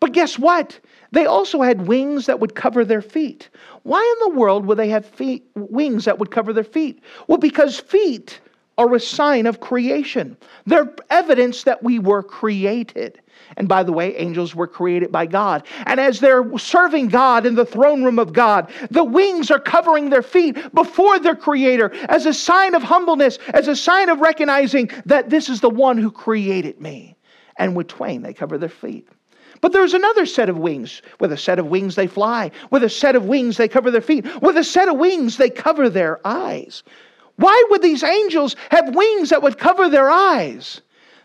But 0.00 0.12
guess 0.12 0.38
what? 0.38 0.78
They 1.12 1.26
also 1.26 1.62
had 1.62 1.86
wings 1.86 2.26
that 2.26 2.40
would 2.40 2.54
cover 2.54 2.84
their 2.84 3.02
feet. 3.02 3.48
Why 3.84 4.16
in 4.18 4.32
the 4.32 4.38
world 4.38 4.66
would 4.66 4.78
they 4.78 4.88
have 4.88 5.06
feet, 5.06 5.44
wings 5.54 6.04
that 6.06 6.18
would 6.18 6.30
cover 6.30 6.52
their 6.52 6.64
feet? 6.64 7.00
Well, 7.28 7.38
because 7.38 7.78
feet 7.78 8.40
are 8.78 8.94
a 8.94 9.00
sign 9.00 9.46
of 9.46 9.60
creation. 9.60 10.36
They're 10.66 10.92
evidence 11.10 11.64
that 11.64 11.82
we 11.82 11.98
were 11.98 12.22
created. 12.22 13.20
And 13.56 13.68
by 13.68 13.82
the 13.82 13.92
way, 13.92 14.16
angels 14.16 14.54
were 14.54 14.66
created 14.66 15.12
by 15.12 15.26
God. 15.26 15.66
And 15.86 16.00
as 16.00 16.20
they're 16.20 16.58
serving 16.58 17.08
God 17.08 17.46
in 17.46 17.54
the 17.54 17.66
throne 17.66 18.02
room 18.02 18.18
of 18.18 18.32
God, 18.32 18.70
the 18.90 19.04
wings 19.04 19.50
are 19.50 19.58
covering 19.58 20.10
their 20.10 20.22
feet 20.22 20.56
before 20.74 21.18
their 21.18 21.36
Creator 21.36 21.92
as 22.08 22.26
a 22.26 22.34
sign 22.34 22.74
of 22.74 22.82
humbleness, 22.82 23.38
as 23.52 23.68
a 23.68 23.76
sign 23.76 24.08
of 24.08 24.20
recognizing 24.20 24.90
that 25.06 25.30
this 25.30 25.48
is 25.48 25.60
the 25.60 25.70
one 25.70 25.98
who 25.98 26.10
created 26.10 26.80
me. 26.80 27.16
And 27.56 27.76
with 27.76 27.88
twain, 27.88 28.22
they 28.22 28.32
cover 28.32 28.58
their 28.58 28.68
feet. 28.68 29.08
But 29.60 29.72
there's 29.72 29.94
another 29.94 30.26
set 30.26 30.48
of 30.48 30.58
wings. 30.58 31.02
With 31.20 31.32
a 31.32 31.36
set 31.36 31.58
of 31.58 31.66
wings, 31.66 31.94
they 31.94 32.08
fly. 32.08 32.50
With 32.70 32.82
a 32.82 32.90
set 32.90 33.14
of 33.14 33.26
wings, 33.26 33.56
they 33.56 33.68
cover 33.68 33.90
their 33.90 34.00
feet. 34.00 34.26
With 34.42 34.56
a 34.56 34.64
set 34.64 34.88
of 34.88 34.98
wings, 34.98 35.36
they 35.36 35.50
cover 35.50 35.88
their 35.88 36.20
eyes. 36.26 36.82
Why 37.36 37.64
would 37.70 37.82
these 37.82 38.02
angels 38.02 38.56
have 38.70 38.94
wings 38.94 39.30
that 39.30 39.42
would 39.42 39.58
cover 39.58 39.88
their 39.88 40.10
eyes? 40.10 40.80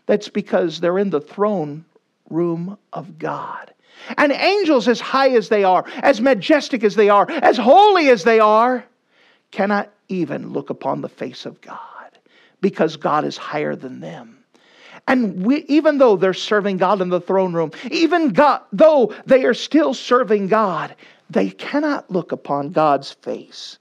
That's 0.05 0.29
because 0.29 0.79
they're 0.79 0.99
in 0.99 1.09
the 1.09 1.19
throne 1.19 1.83
room 2.29 2.77
of 2.93 3.17
God. 3.19 3.73
And 4.17 4.31
angels, 4.31 4.87
as 4.87 4.99
high 4.99 5.31
as 5.31 5.49
they 5.49 5.63
are, 5.63 5.85
as 6.03 6.21
majestic 6.21 6.83
as 6.83 6.95
they 6.95 7.09
are, 7.09 7.29
as 7.29 7.57
holy 7.57 8.09
as 8.09 8.23
they 8.23 8.39
are, 8.39 8.85
cannot 9.51 9.91
even 10.07 10.53
look 10.53 10.69
upon 10.69 11.01
the 11.01 11.09
face 11.09 11.45
of 11.45 11.59
God 11.61 11.79
because 12.61 12.95
God 12.95 13.25
is 13.25 13.37
higher 13.37 13.75
than 13.75 13.99
them. 13.99 14.37
And 15.07 15.45
we, 15.45 15.63
even 15.67 15.97
though 15.97 16.17
they're 16.17 16.33
serving 16.33 16.77
God 16.77 17.01
in 17.01 17.09
the 17.09 17.21
throne 17.21 17.53
room, 17.53 17.71
even 17.89 18.29
God, 18.29 18.61
though 18.73 19.13
they 19.25 19.45
are 19.45 19.53
still 19.53 19.93
serving 19.93 20.47
God, 20.47 20.95
they 21.29 21.49
cannot 21.49 22.11
look 22.11 22.31
upon 22.31 22.71
God's 22.71 23.11
face 23.11 23.79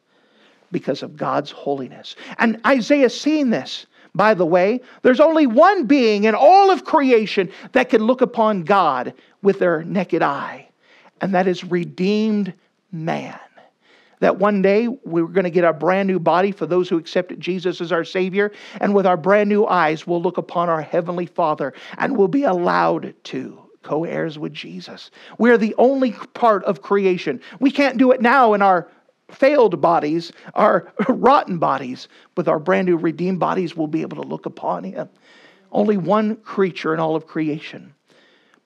because 0.71 1.03
of 1.03 1.17
God's 1.17 1.51
holiness. 1.51 2.17
And 2.39 2.61
Isaiah 2.67 3.11
seeing 3.11 3.51
this, 3.51 3.87
by 4.17 4.35
the 4.35 4.47
way, 4.47 4.81
there's 5.03 5.21
only 5.21 5.47
one 5.47 5.85
being 5.85 6.25
in 6.25 6.35
all 6.35 6.71
of 6.71 6.85
creation 6.85 7.51
that 7.73 7.91
can 7.91 8.03
look 8.03 8.23
upon 8.23 8.65
God 8.65 9.13
with 9.43 9.59
their 9.59 9.85
naked 9.85 10.23
eye, 10.23 10.69
and 11.21 11.35
that 11.35 11.47
is 11.47 11.63
redeemed 11.63 12.55
man. 12.91 13.39
That 14.21 14.39
one 14.39 14.63
day 14.63 14.89
we're 14.89 15.27
going 15.27 15.45
to 15.45 15.51
get 15.51 15.65
a 15.65 15.75
brand 15.75 16.09
new 16.09 16.19
body 16.19 16.51
for 16.51 16.65
those 16.65 16.89
who 16.89 16.97
accepted 16.97 17.39
Jesus 17.39 17.83
as 17.83 17.93
our 17.93 18.05
Savior, 18.05 18.51
and 18.81 18.95
with 18.95 19.07
our 19.07 19.19
brand 19.19 19.51
new 19.51 19.67
eyes, 19.67 20.07
we'll 20.07 20.23
look 20.23 20.39
upon 20.39 20.71
our 20.71 20.81
Heavenly 20.81 21.27
Father 21.27 21.75
and 21.99 22.17
we'll 22.17 22.29
be 22.29 22.45
allowed 22.45 23.15
to 23.25 23.59
co 23.83 24.05
heirs 24.05 24.39
with 24.39 24.55
Jesus. 24.55 25.11
We're 25.39 25.59
the 25.59 25.75
only 25.77 26.13
part 26.13 26.65
of 26.65 26.81
creation. 26.81 27.41
We 27.61 27.71
can't 27.71 27.99
do 27.99 28.11
it 28.11 28.23
now 28.23 28.55
in 28.55 28.63
our 28.63 28.89
failed 29.31 29.81
bodies, 29.81 30.33
our 30.55 30.93
rotten 31.09 31.59
bodies, 31.59 32.09
with 32.37 32.49
our 32.49 32.59
brand 32.59 32.87
new 32.87 32.97
redeemed 32.97 33.41
bodies, 33.41 33.77
we'll 33.77 33.87
be 33.87 34.03
able 34.03 34.23
to 34.23 34.29
look 34.29 34.47
upon 34.47 34.85
Him. 34.85 35.09
Only 35.73 35.97
one 35.97 36.37
creature 36.37 36.95
in 36.95 37.01
all 37.01 37.17
of 37.17 37.27
creation. 37.27 37.95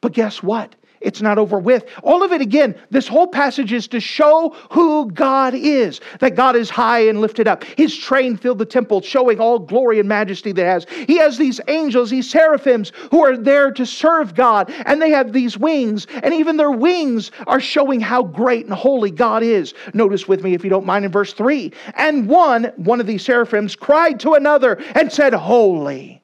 But 0.00 0.12
guess 0.12 0.42
what? 0.42 0.74
It's 1.00 1.22
not 1.22 1.38
over 1.38 1.58
with. 1.58 1.86
All 2.02 2.22
of 2.22 2.32
it, 2.32 2.42
again, 2.42 2.74
this 2.90 3.08
whole 3.08 3.26
passage 3.26 3.72
is 3.72 3.88
to 3.88 4.00
show 4.00 4.54
who 4.70 5.10
God 5.10 5.54
is. 5.54 6.00
That 6.18 6.34
God 6.34 6.56
is 6.56 6.68
high 6.68 7.00
and 7.08 7.22
lifted 7.22 7.48
up. 7.48 7.64
His 7.64 7.96
train 7.96 8.36
filled 8.36 8.58
the 8.58 8.66
temple, 8.66 9.00
showing 9.00 9.40
all 9.40 9.58
glory 9.58 9.98
and 9.98 10.08
majesty 10.08 10.52
that 10.52 10.64
has. 10.64 10.86
He 11.06 11.16
has 11.16 11.38
these 11.38 11.58
angels, 11.68 12.10
these 12.10 12.28
seraphims, 12.28 12.92
who 13.10 13.24
are 13.24 13.36
there 13.36 13.70
to 13.72 13.86
serve 13.86 14.34
God, 14.34 14.70
and 14.84 15.00
they 15.00 15.10
have 15.10 15.32
these 15.32 15.56
wings, 15.56 16.06
and 16.22 16.34
even 16.34 16.58
their 16.58 16.70
wings 16.70 17.30
are 17.46 17.60
showing 17.60 18.00
how 18.00 18.22
great 18.22 18.66
and 18.66 18.74
holy 18.74 19.10
God 19.10 19.42
is. 19.42 19.72
Notice 19.94 20.28
with 20.28 20.42
me, 20.42 20.52
if 20.52 20.64
you 20.64 20.70
don't 20.70 20.86
mind, 20.86 21.06
in 21.06 21.10
verse 21.10 21.32
3 21.32 21.72
And 21.94 22.28
one, 22.28 22.64
one 22.76 23.00
of 23.00 23.06
these 23.06 23.24
seraphims, 23.24 23.74
cried 23.74 24.20
to 24.20 24.34
another 24.34 24.74
and 24.94 25.10
said, 25.10 25.32
Holy, 25.32 26.22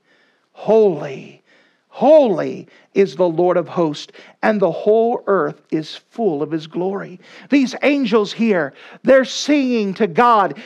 holy, 0.52 1.35
holy 1.96 2.68
is 2.92 3.16
the 3.16 3.26
Lord 3.26 3.56
of 3.56 3.66
hosts, 3.66 4.12
and 4.42 4.60
the 4.60 4.70
whole 4.70 5.24
earth 5.26 5.62
is 5.70 5.96
full 5.96 6.42
of 6.42 6.50
his 6.50 6.66
glory. 6.66 7.18
These 7.48 7.74
angels 7.82 8.34
here, 8.34 8.74
they're 9.02 9.24
singing 9.24 9.94
to 9.94 10.06
God 10.06 10.60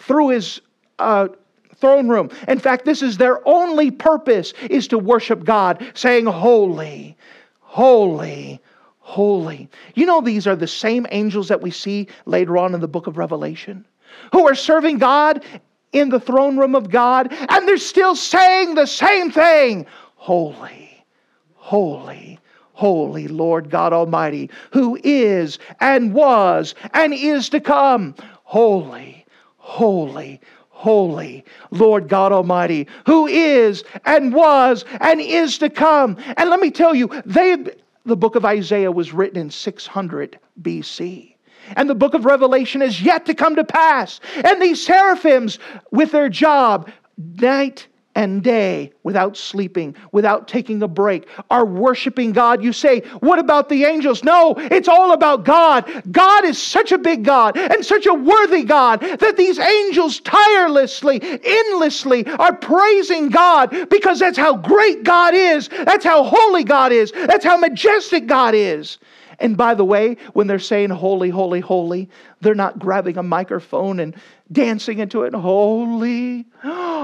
through 0.00 0.30
his 0.30 0.60
uh, 0.98 1.28
throne 1.76 2.08
room. 2.08 2.30
In 2.48 2.58
fact, 2.58 2.84
this 2.84 3.00
is 3.00 3.16
their 3.16 3.46
only 3.46 3.92
purpose 3.92 4.54
is 4.70 4.88
to 4.88 4.98
worship 4.98 5.44
God, 5.44 5.86
saying, 5.94 6.26
Holy, 6.26 7.16
holy, 7.60 8.60
holy. 8.98 9.68
You 9.94 10.06
know, 10.06 10.20
these 10.20 10.48
are 10.48 10.56
the 10.56 10.66
same 10.66 11.06
angels 11.12 11.46
that 11.46 11.60
we 11.60 11.70
see 11.70 12.08
later 12.26 12.58
on 12.58 12.74
in 12.74 12.80
the 12.80 12.88
book 12.88 13.06
of 13.06 13.18
Revelation, 13.18 13.84
who 14.32 14.48
are 14.48 14.56
serving 14.56 14.98
God 14.98 15.44
in 15.92 16.08
the 16.08 16.18
throne 16.18 16.56
room 16.56 16.74
of 16.74 16.90
God, 16.90 17.32
and 17.50 17.68
they're 17.68 17.76
still 17.78 18.16
saying 18.16 18.74
the 18.74 18.86
same 18.86 19.30
thing 19.30 19.86
Holy 20.22 20.92
Holy, 21.62 22.40
holy 22.72 23.28
Lord 23.28 23.70
God 23.70 23.92
Almighty, 23.92 24.50
who 24.72 24.98
is 25.04 25.60
and 25.80 26.12
was 26.12 26.74
and 26.92 27.14
is 27.14 27.48
to 27.50 27.60
come. 27.60 28.16
Holy, 28.42 29.24
holy, 29.58 30.40
holy 30.68 31.44
Lord 31.70 32.08
God 32.08 32.32
Almighty, 32.32 32.88
who 33.06 33.28
is 33.28 33.84
and 34.04 34.34
was 34.34 34.84
and 35.00 35.20
is 35.20 35.56
to 35.58 35.70
come. 35.70 36.16
And 36.36 36.50
let 36.50 36.58
me 36.58 36.72
tell 36.72 36.96
you, 36.96 37.08
they, 37.24 37.56
the 38.04 38.16
book 38.16 38.34
of 38.34 38.44
Isaiah 38.44 38.90
was 38.90 39.12
written 39.12 39.38
in 39.40 39.50
600 39.50 40.38
BC. 40.60 41.36
And 41.76 41.88
the 41.88 41.94
book 41.94 42.12
of 42.12 42.24
Revelation 42.24 42.82
is 42.82 43.00
yet 43.00 43.24
to 43.26 43.34
come 43.34 43.54
to 43.54 43.64
pass. 43.64 44.18
And 44.44 44.60
these 44.60 44.84
seraphims, 44.84 45.60
with 45.92 46.10
their 46.10 46.28
job, 46.28 46.90
night 47.16 47.86
and 48.14 48.42
day 48.42 48.92
without 49.02 49.36
sleeping, 49.36 49.94
without 50.12 50.46
taking 50.46 50.82
a 50.82 50.88
break, 50.88 51.26
are 51.50 51.64
worshiping 51.64 52.32
God. 52.32 52.62
You 52.62 52.72
say, 52.72 53.00
What 53.20 53.38
about 53.38 53.68
the 53.68 53.84
angels? 53.84 54.22
No, 54.22 54.54
it's 54.56 54.88
all 54.88 55.12
about 55.12 55.44
God. 55.44 55.90
God 56.10 56.44
is 56.44 56.60
such 56.60 56.92
a 56.92 56.98
big 56.98 57.24
God 57.24 57.56
and 57.56 57.84
such 57.84 58.06
a 58.06 58.14
worthy 58.14 58.64
God 58.64 59.00
that 59.00 59.36
these 59.36 59.58
angels 59.58 60.20
tirelessly, 60.20 61.20
endlessly 61.22 62.26
are 62.26 62.54
praising 62.54 63.30
God 63.30 63.88
because 63.88 64.18
that's 64.18 64.38
how 64.38 64.56
great 64.56 65.04
God 65.04 65.34
is. 65.34 65.68
That's 65.68 66.04
how 66.04 66.24
holy 66.24 66.64
God 66.64 66.92
is. 66.92 67.12
That's 67.12 67.44
how 67.44 67.56
majestic 67.56 68.26
God 68.26 68.54
is. 68.54 68.98
And 69.38 69.56
by 69.56 69.74
the 69.74 69.84
way, 69.84 70.18
when 70.34 70.46
they're 70.46 70.60
saying 70.60 70.90
holy, 70.90 71.28
holy, 71.28 71.60
holy, 71.60 72.08
they're 72.40 72.54
not 72.54 72.78
grabbing 72.78 73.18
a 73.18 73.22
microphone 73.24 73.98
and 73.98 74.14
dancing 74.52 74.98
into 74.98 75.22
it. 75.22 75.34
Holy, 75.34 76.46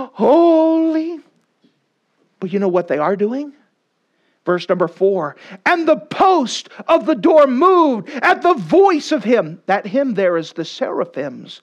holy. 0.06 1.20
But 2.40 2.52
you 2.52 2.58
know 2.58 2.68
what 2.68 2.88
they 2.88 2.98
are 2.98 3.16
doing? 3.16 3.52
Verse 4.44 4.68
number 4.68 4.88
four. 4.88 5.36
And 5.66 5.86
the 5.86 5.96
post 5.96 6.70
of 6.86 7.04
the 7.04 7.14
door 7.14 7.46
moved 7.46 8.08
at 8.22 8.40
the 8.40 8.54
voice 8.54 9.12
of 9.12 9.22
him. 9.24 9.60
That 9.66 9.86
him 9.86 10.14
there 10.14 10.36
is 10.36 10.52
the 10.52 10.64
seraphims 10.64 11.60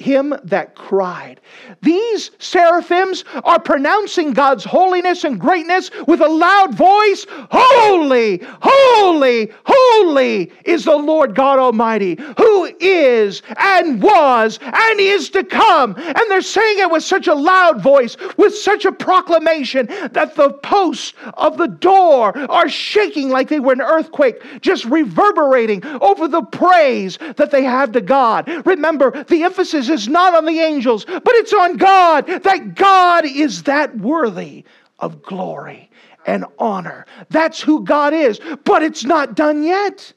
him 0.00 0.34
that 0.44 0.74
cried. 0.74 1.40
These 1.82 2.30
seraphims 2.38 3.24
are 3.44 3.60
pronouncing 3.60 4.32
God's 4.32 4.64
holiness 4.64 5.24
and 5.24 5.38
greatness 5.38 5.90
with 6.06 6.20
a 6.20 6.28
loud 6.28 6.74
voice 6.74 7.26
Holy, 7.50 8.40
holy, 8.62 9.50
holy 9.64 10.52
is 10.64 10.84
the 10.84 10.96
Lord 10.96 11.34
God 11.34 11.58
Almighty, 11.58 12.18
who 12.38 12.70
is 12.80 13.42
and 13.56 14.02
was 14.02 14.58
and 14.62 15.00
is 15.00 15.30
to 15.30 15.44
come. 15.44 15.94
And 15.96 16.18
they're 16.28 16.42
saying 16.42 16.78
it 16.78 16.90
with 16.90 17.04
such 17.04 17.26
a 17.26 17.34
loud 17.34 17.82
voice, 17.82 18.16
with 18.36 18.56
such 18.56 18.84
a 18.84 18.92
proclamation, 18.92 19.86
that 20.12 20.34
the 20.36 20.52
posts 20.54 21.14
of 21.34 21.58
the 21.58 21.68
door 21.68 22.36
are 22.50 22.68
shaking 22.68 23.30
like 23.30 23.48
they 23.48 23.60
were 23.60 23.72
an 23.72 23.80
earthquake, 23.80 24.42
just 24.60 24.84
reverberating 24.86 25.84
over 26.00 26.28
the 26.28 26.42
praise 26.42 27.18
that 27.36 27.50
they 27.50 27.64
have 27.64 27.92
to 27.92 28.00
God. 28.00 28.48
Remember, 28.66 29.24
the 29.24 29.42
emphasis 29.42 29.88
is 29.90 30.08
not 30.08 30.34
on 30.34 30.46
the 30.46 30.60
angels, 30.60 31.04
but 31.04 31.34
it's 31.34 31.52
on 31.52 31.76
God, 31.76 32.26
that 32.26 32.74
God 32.74 33.24
is 33.26 33.64
that 33.64 33.96
worthy 33.98 34.64
of 34.98 35.22
glory 35.22 35.90
and 36.26 36.44
honor. 36.58 37.06
That's 37.30 37.60
who 37.60 37.84
God 37.84 38.12
is, 38.12 38.40
but 38.64 38.82
it's 38.82 39.04
not 39.04 39.34
done 39.34 39.62
yet. 39.62 40.12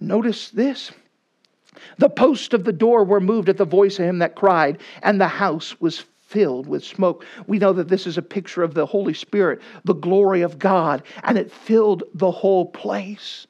Notice 0.00 0.50
this. 0.50 0.90
The 1.98 2.10
posts 2.10 2.54
of 2.54 2.64
the 2.64 2.72
door 2.72 3.04
were 3.04 3.20
moved 3.20 3.48
at 3.48 3.56
the 3.56 3.64
voice 3.64 3.98
of 3.98 4.06
him 4.06 4.18
that 4.18 4.34
cried, 4.34 4.78
and 5.02 5.20
the 5.20 5.28
house 5.28 5.80
was 5.80 6.04
filled 6.26 6.66
with 6.66 6.84
smoke. 6.84 7.24
We 7.46 7.58
know 7.58 7.72
that 7.72 7.88
this 7.88 8.06
is 8.06 8.18
a 8.18 8.22
picture 8.22 8.62
of 8.62 8.74
the 8.74 8.86
Holy 8.86 9.14
Spirit, 9.14 9.60
the 9.84 9.94
glory 9.94 10.42
of 10.42 10.58
God, 10.58 11.02
and 11.22 11.38
it 11.38 11.52
filled 11.52 12.02
the 12.14 12.30
whole 12.30 12.66
place. 12.66 13.46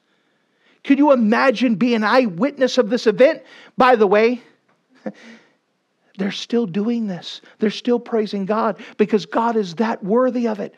Could 0.83 0.99
you 0.99 1.11
imagine 1.11 1.75
being 1.75 1.95
an 1.95 2.03
eyewitness 2.03 2.77
of 2.77 2.89
this 2.89 3.07
event? 3.07 3.43
By 3.77 3.95
the 3.95 4.07
way, 4.07 4.41
they're 6.17 6.31
still 6.31 6.65
doing 6.65 7.07
this. 7.07 7.41
They're 7.59 7.69
still 7.69 7.99
praising 7.99 8.45
God 8.45 8.79
because 8.97 9.25
God 9.25 9.55
is 9.55 9.75
that 9.75 10.03
worthy 10.03 10.47
of 10.47 10.59
it. 10.59 10.73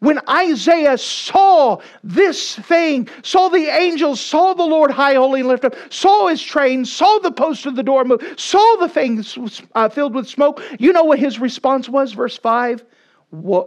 When 0.00 0.20
Isaiah 0.28 0.98
saw 0.98 1.78
this 2.02 2.56
thing, 2.56 3.08
saw 3.22 3.48
the 3.48 3.68
angels, 3.74 4.20
saw 4.20 4.52
the 4.52 4.64
Lord 4.64 4.90
high, 4.90 5.14
holy, 5.14 5.40
and 5.40 5.48
lifted 5.48 5.72
up, 5.72 5.92
saw 5.92 6.26
his 6.26 6.42
train, 6.42 6.84
saw 6.84 7.18
the 7.20 7.32
post 7.32 7.64
of 7.64 7.74
the 7.74 7.82
door 7.82 8.04
move, 8.04 8.22
saw 8.36 8.76
the 8.80 8.88
things 8.88 9.62
uh, 9.74 9.88
filled 9.88 10.14
with 10.14 10.28
smoke, 10.28 10.62
you 10.78 10.92
know 10.92 11.04
what 11.04 11.18
his 11.18 11.38
response 11.38 11.88
was? 11.88 12.12
Verse 12.12 12.36
5 12.36 12.84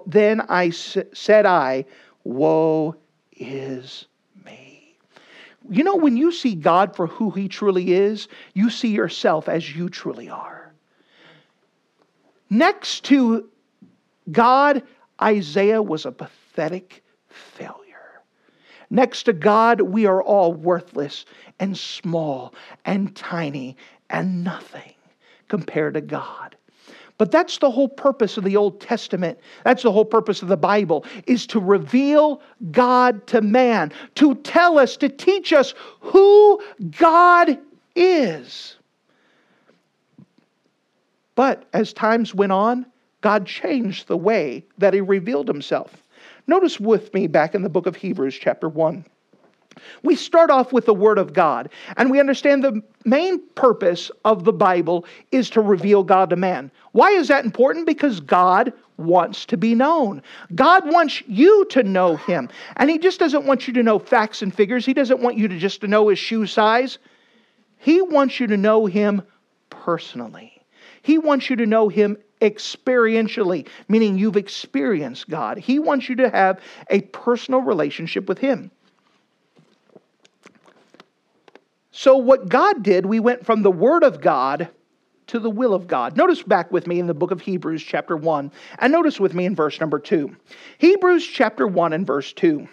Then 0.05 0.41
I 0.41 0.69
said, 0.69 1.47
I, 1.47 1.85
Woe 2.23 2.95
is 3.35 4.05
you 5.69 5.83
know, 5.83 5.95
when 5.95 6.17
you 6.17 6.31
see 6.31 6.55
God 6.55 6.95
for 6.95 7.07
who 7.07 7.31
He 7.31 7.47
truly 7.47 7.93
is, 7.93 8.27
you 8.53 8.69
see 8.69 8.89
yourself 8.89 9.47
as 9.47 9.75
you 9.75 9.89
truly 9.89 10.29
are. 10.29 10.73
Next 12.49 13.03
to 13.05 13.49
God, 14.31 14.83
Isaiah 15.21 15.81
was 15.81 16.05
a 16.05 16.11
pathetic 16.11 17.03
failure. 17.29 17.83
Next 18.89 19.23
to 19.23 19.33
God, 19.33 19.81
we 19.81 20.05
are 20.05 20.21
all 20.21 20.53
worthless 20.53 21.25
and 21.59 21.77
small 21.77 22.53
and 22.85 23.15
tiny 23.15 23.77
and 24.09 24.43
nothing 24.43 24.93
compared 25.47 25.93
to 25.95 26.01
God. 26.01 26.56
But 27.17 27.31
that's 27.31 27.57
the 27.57 27.71
whole 27.71 27.89
purpose 27.89 28.37
of 28.37 28.43
the 28.43 28.55
Old 28.55 28.79
Testament. 28.79 29.39
That's 29.63 29.83
the 29.83 29.91
whole 29.91 30.05
purpose 30.05 30.41
of 30.41 30.49
the 30.49 30.57
Bible 30.57 31.05
is 31.25 31.47
to 31.47 31.59
reveal 31.59 32.41
God 32.71 33.25
to 33.27 33.41
man, 33.41 33.91
to 34.15 34.35
tell 34.35 34.77
us, 34.77 34.97
to 34.97 35.09
teach 35.09 35.51
us 35.51 35.73
who 35.99 36.61
God 36.97 37.57
is. 37.95 38.75
But 41.33 41.65
as 41.73 41.93
times 41.93 42.35
went 42.35 42.51
on, 42.51 42.85
God 43.21 43.47
changed 43.47 44.07
the 44.07 44.17
way 44.17 44.63
that 44.77 44.93
he 44.93 45.01
revealed 45.01 45.47
himself. 45.47 46.03
Notice 46.45 46.79
with 46.79 47.13
me 47.13 47.27
back 47.27 47.55
in 47.55 47.63
the 47.63 47.69
book 47.69 47.87
of 47.87 47.95
Hebrews 47.95 48.37
chapter 48.39 48.69
1. 48.69 49.03
We 50.03 50.15
start 50.15 50.49
off 50.49 50.73
with 50.73 50.85
the 50.85 50.93
Word 50.93 51.17
of 51.17 51.33
God, 51.33 51.69
and 51.95 52.11
we 52.11 52.19
understand 52.19 52.63
the 52.63 52.81
main 53.05 53.39
purpose 53.55 54.11
of 54.25 54.43
the 54.43 54.53
Bible 54.53 55.05
is 55.31 55.49
to 55.51 55.61
reveal 55.61 56.03
God 56.03 56.29
to 56.29 56.35
man. 56.35 56.71
Why 56.91 57.11
is 57.11 57.27
that 57.27 57.45
important? 57.45 57.85
Because 57.85 58.19
God 58.19 58.73
wants 58.97 59.45
to 59.45 59.57
be 59.57 59.75
known. 59.75 60.21
God 60.55 60.91
wants 60.91 61.21
you 61.27 61.65
to 61.65 61.83
know 61.83 62.15
Him, 62.15 62.49
and 62.77 62.89
He 62.89 62.97
just 62.97 63.19
doesn't 63.19 63.45
want 63.45 63.67
you 63.67 63.73
to 63.73 63.83
know 63.83 63.99
facts 63.99 64.41
and 64.41 64.53
figures. 64.53 64.85
He 64.85 64.93
doesn't 64.93 65.21
want 65.21 65.37
you 65.37 65.47
to 65.47 65.57
just 65.57 65.81
to 65.81 65.87
know 65.87 66.07
His 66.09 66.19
shoe 66.19 66.47
size. 66.47 66.97
He 67.77 68.01
wants 68.01 68.39
you 68.39 68.47
to 68.47 68.57
know 68.57 68.85
Him 68.85 69.21
personally. 69.69 70.53
He 71.01 71.17
wants 71.17 71.49
you 71.49 71.55
to 71.57 71.65
know 71.65 71.89
Him 71.89 72.17
experientially, 72.41 73.67
meaning 73.87 74.17
you've 74.17 74.37
experienced 74.37 75.29
God. 75.29 75.57
He 75.57 75.79
wants 75.79 76.09
you 76.09 76.15
to 76.17 76.29
have 76.29 76.59
a 76.89 77.01
personal 77.01 77.61
relationship 77.61 78.27
with 78.27 78.37
Him. 78.37 78.71
So, 81.97 82.15
what 82.15 82.47
God 82.47 82.83
did, 82.83 83.07
we 83.07 83.19
went 83.19 83.43
from 83.43 83.63
the 83.63 83.71
Word 83.71 84.03
of 84.03 84.21
God 84.21 84.69
to 85.25 85.39
the 85.39 85.49
will 85.49 85.73
of 85.73 85.87
God. 85.87 86.15
Notice 86.15 86.43
back 86.43 86.71
with 86.71 86.85
me 86.85 86.99
in 86.99 87.07
the 87.07 87.15
book 87.15 87.31
of 87.31 87.41
Hebrews, 87.41 87.81
chapter 87.81 88.15
1, 88.15 88.51
and 88.77 88.93
notice 88.93 89.19
with 89.19 89.33
me 89.33 89.45
in 89.45 89.55
verse 89.55 89.79
number 89.79 89.97
2. 89.97 90.35
Hebrews, 90.77 91.25
chapter 91.25 91.65
1, 91.65 91.93
and 91.93 92.05
verse 92.05 92.33
2 92.33 92.67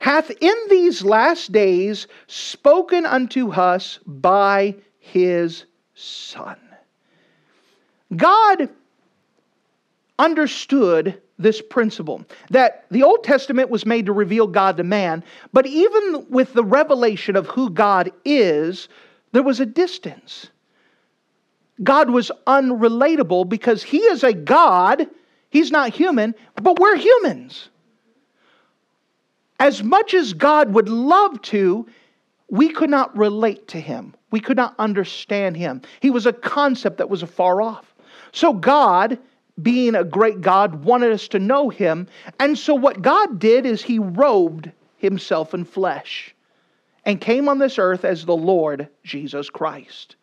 hath 0.00 0.30
in 0.42 0.54
these 0.68 1.02
last 1.02 1.50
days 1.50 2.06
spoken 2.26 3.06
unto 3.06 3.50
us 3.50 3.98
by 4.06 4.74
his 4.98 5.64
Son. 5.94 6.58
God 8.14 8.68
understood 10.18 11.22
this 11.38 11.60
principle 11.60 12.24
that 12.50 12.86
the 12.90 13.02
Old 13.02 13.24
Testament 13.24 13.70
was 13.70 13.84
made 13.84 14.06
to 14.06 14.12
reveal 14.12 14.46
God 14.46 14.76
to 14.76 14.84
man, 14.84 15.24
but 15.52 15.66
even 15.66 16.26
with 16.28 16.52
the 16.52 16.64
revelation 16.64 17.36
of 17.36 17.46
who 17.48 17.70
God 17.70 18.12
is, 18.24 18.88
there 19.32 19.42
was 19.42 19.60
a 19.60 19.66
distance. 19.66 20.48
God 21.82 22.10
was 22.10 22.30
unrelatable 22.46 23.48
because 23.48 23.82
He 23.82 23.98
is 23.98 24.22
a 24.22 24.32
God. 24.32 25.08
He's 25.50 25.72
not 25.72 25.90
human, 25.92 26.34
but 26.62 26.78
we're 26.78 26.96
humans. 26.96 27.68
As 29.58 29.82
much 29.82 30.14
as 30.14 30.32
God 30.32 30.72
would 30.72 30.88
love 30.88 31.40
to, 31.42 31.86
we 32.48 32.68
could 32.68 32.90
not 32.90 33.16
relate 33.16 33.66
to 33.68 33.80
Him. 33.80 34.14
We 34.30 34.40
could 34.40 34.56
not 34.56 34.74
understand 34.78 35.56
Him. 35.56 35.82
He 36.00 36.10
was 36.10 36.26
a 36.26 36.32
concept 36.32 36.98
that 36.98 37.10
was 37.10 37.22
afar 37.22 37.60
off. 37.60 37.92
So 38.32 38.52
God 38.52 39.18
being 39.62 39.94
a 39.94 40.04
great 40.04 40.40
God, 40.40 40.84
wanted 40.84 41.12
us 41.12 41.28
to 41.28 41.38
know 41.38 41.68
him. 41.68 42.08
And 42.40 42.58
so, 42.58 42.74
what 42.74 43.02
God 43.02 43.38
did 43.38 43.66
is 43.66 43.82
he 43.82 43.98
robed 43.98 44.70
himself 44.96 45.54
in 45.54 45.64
flesh 45.64 46.34
and 47.04 47.20
came 47.20 47.48
on 47.48 47.58
this 47.58 47.78
earth 47.78 48.04
as 48.04 48.24
the 48.24 48.36
Lord 48.36 48.88
Jesus 49.04 49.50
Christ. 49.50 50.16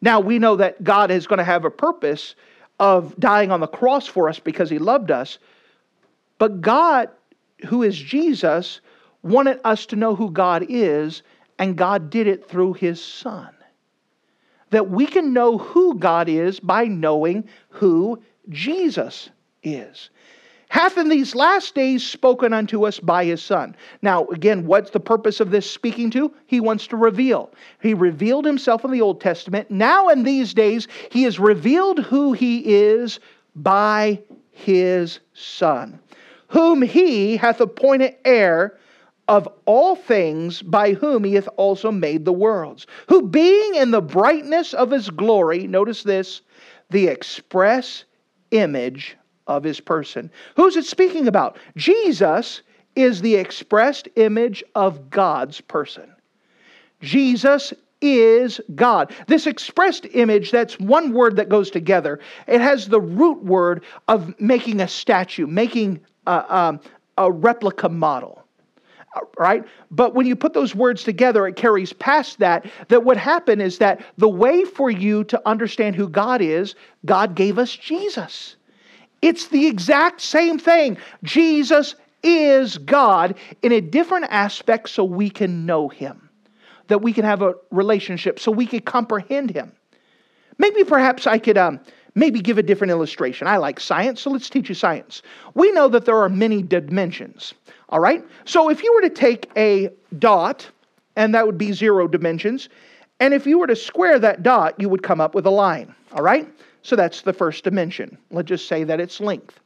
Now, 0.00 0.20
we 0.20 0.38
know 0.38 0.56
that 0.56 0.82
God 0.82 1.10
is 1.10 1.26
going 1.26 1.38
to 1.38 1.44
have 1.44 1.64
a 1.64 1.70
purpose 1.70 2.34
of 2.80 3.16
dying 3.18 3.52
on 3.52 3.60
the 3.60 3.68
cross 3.68 4.06
for 4.06 4.28
us 4.28 4.40
because 4.40 4.68
he 4.68 4.78
loved 4.78 5.10
us. 5.10 5.38
But 6.38 6.60
God, 6.60 7.08
who 7.66 7.84
is 7.84 7.96
Jesus, 7.96 8.80
wanted 9.22 9.60
us 9.64 9.86
to 9.86 9.96
know 9.96 10.16
who 10.16 10.30
God 10.30 10.66
is, 10.68 11.22
and 11.58 11.76
God 11.76 12.10
did 12.10 12.26
it 12.26 12.48
through 12.48 12.72
his 12.72 13.02
Son 13.02 13.50
that 14.72 14.90
we 14.90 15.06
can 15.06 15.32
know 15.32 15.58
who 15.58 15.94
God 15.98 16.28
is 16.28 16.58
by 16.58 16.84
knowing 16.86 17.48
who 17.68 18.20
Jesus 18.48 19.30
is. 19.62 20.10
Hath 20.68 20.96
in 20.96 21.10
these 21.10 21.34
last 21.34 21.74
days 21.74 22.02
spoken 22.02 22.54
unto 22.54 22.86
us 22.86 22.98
by 22.98 23.26
his 23.26 23.42
Son. 23.42 23.76
Now, 24.00 24.24
again, 24.28 24.66
what's 24.66 24.90
the 24.90 25.00
purpose 25.00 25.38
of 25.38 25.50
this 25.50 25.70
speaking 25.70 26.10
to? 26.12 26.32
He 26.46 26.60
wants 26.60 26.86
to 26.86 26.96
reveal. 26.96 27.50
He 27.82 27.92
revealed 27.92 28.46
himself 28.46 28.82
in 28.82 28.90
the 28.90 29.02
Old 29.02 29.20
Testament. 29.20 29.70
Now, 29.70 30.08
in 30.08 30.22
these 30.22 30.54
days, 30.54 30.88
he 31.10 31.24
has 31.24 31.38
revealed 31.38 31.98
who 31.98 32.32
he 32.32 32.60
is 32.74 33.20
by 33.54 34.18
his 34.50 35.20
Son, 35.34 36.00
whom 36.48 36.80
he 36.80 37.36
hath 37.36 37.60
appointed 37.60 38.16
heir 38.24 38.78
of 39.28 39.48
all 39.66 39.94
things, 39.94 40.62
by 40.62 40.92
whom 40.92 41.24
he 41.24 41.34
hath 41.34 41.48
also 41.56 41.90
made 41.90 42.24
the 42.24 42.32
worlds, 42.32 42.86
who 43.08 43.22
being 43.22 43.76
in 43.76 43.90
the 43.90 44.02
brightness 44.02 44.74
of 44.74 44.90
his 44.90 45.10
glory, 45.10 45.66
notice 45.66 46.02
this, 46.02 46.42
the 46.90 47.06
express 47.06 48.04
image 48.50 49.16
of 49.46 49.64
his 49.64 49.80
person. 49.80 50.30
Who's 50.56 50.76
it 50.76 50.84
speaking 50.84 51.28
about? 51.28 51.56
Jesus 51.76 52.62
is 52.94 53.22
the 53.22 53.36
expressed 53.36 54.08
image 54.16 54.62
of 54.74 55.08
God's 55.08 55.60
person. 55.60 56.12
Jesus 57.00 57.72
is 58.00 58.60
God. 58.74 59.14
This 59.28 59.46
expressed 59.46 60.06
image, 60.12 60.50
that's 60.50 60.78
one 60.78 61.12
word 61.12 61.36
that 61.36 61.48
goes 61.48 61.70
together. 61.70 62.20
It 62.46 62.60
has 62.60 62.88
the 62.88 63.00
root 63.00 63.42
word 63.44 63.84
of 64.08 64.38
making 64.40 64.80
a 64.80 64.88
statue, 64.88 65.46
making 65.46 66.00
a, 66.26 66.54
um, 66.54 66.80
a 67.16 67.30
replica 67.30 67.88
model. 67.88 68.41
Right? 69.38 69.64
But 69.90 70.14
when 70.14 70.26
you 70.26 70.34
put 70.34 70.54
those 70.54 70.74
words 70.74 71.04
together, 71.04 71.46
it 71.46 71.56
carries 71.56 71.92
past 71.92 72.38
that. 72.38 72.64
That 72.88 73.04
what 73.04 73.18
happened 73.18 73.60
is 73.60 73.78
that 73.78 74.02
the 74.16 74.28
way 74.28 74.64
for 74.64 74.90
you 74.90 75.24
to 75.24 75.40
understand 75.46 75.96
who 75.96 76.08
God 76.08 76.40
is, 76.40 76.74
God 77.04 77.34
gave 77.34 77.58
us 77.58 77.76
Jesus. 77.76 78.56
It's 79.20 79.48
the 79.48 79.66
exact 79.66 80.20
same 80.20 80.58
thing. 80.58 80.96
Jesus 81.22 81.94
is 82.22 82.78
God 82.78 83.36
in 83.62 83.72
a 83.72 83.80
different 83.80 84.26
aspect 84.30 84.88
so 84.88 85.04
we 85.04 85.28
can 85.28 85.66
know 85.66 85.88
Him, 85.88 86.28
that 86.88 87.02
we 87.02 87.12
can 87.12 87.24
have 87.24 87.42
a 87.42 87.54
relationship, 87.70 88.38
so 88.38 88.50
we 88.50 88.66
can 88.66 88.80
comprehend 88.80 89.50
Him. 89.50 89.72
Maybe 90.58 90.84
perhaps 90.84 91.26
I 91.26 91.38
could 91.38 91.58
um, 91.58 91.80
maybe 92.14 92.40
give 92.40 92.58
a 92.58 92.62
different 92.62 92.90
illustration. 92.90 93.46
I 93.46 93.56
like 93.56 93.80
science, 93.80 94.20
so 94.20 94.30
let's 94.30 94.50
teach 94.50 94.68
you 94.68 94.74
science. 94.74 95.22
We 95.54 95.72
know 95.72 95.88
that 95.88 96.04
there 96.04 96.16
are 96.16 96.28
many 96.28 96.62
dimensions, 96.62 97.54
all 97.88 98.00
right? 98.00 98.24
So 98.44 98.68
if 98.68 98.82
you 98.82 98.92
were 98.94 99.08
to 99.08 99.14
take 99.14 99.50
a 99.56 99.90
dot, 100.18 100.68
and 101.16 101.34
that 101.34 101.46
would 101.46 101.58
be 101.58 101.72
zero 101.72 102.08
dimensions, 102.08 102.68
and 103.20 103.32
if 103.32 103.46
you 103.46 103.58
were 103.58 103.66
to 103.66 103.76
square 103.76 104.18
that 104.18 104.42
dot, 104.42 104.74
you 104.78 104.88
would 104.88 105.02
come 105.02 105.20
up 105.20 105.34
with 105.34 105.46
a 105.46 105.50
line, 105.50 105.94
all 106.12 106.22
right? 106.22 106.48
So 106.82 106.96
that's 106.96 107.22
the 107.22 107.32
first 107.32 107.64
dimension. 107.64 108.18
Let's 108.30 108.48
just 108.48 108.66
say 108.66 108.84
that 108.84 109.00
it's 109.00 109.20
length. 109.20 109.60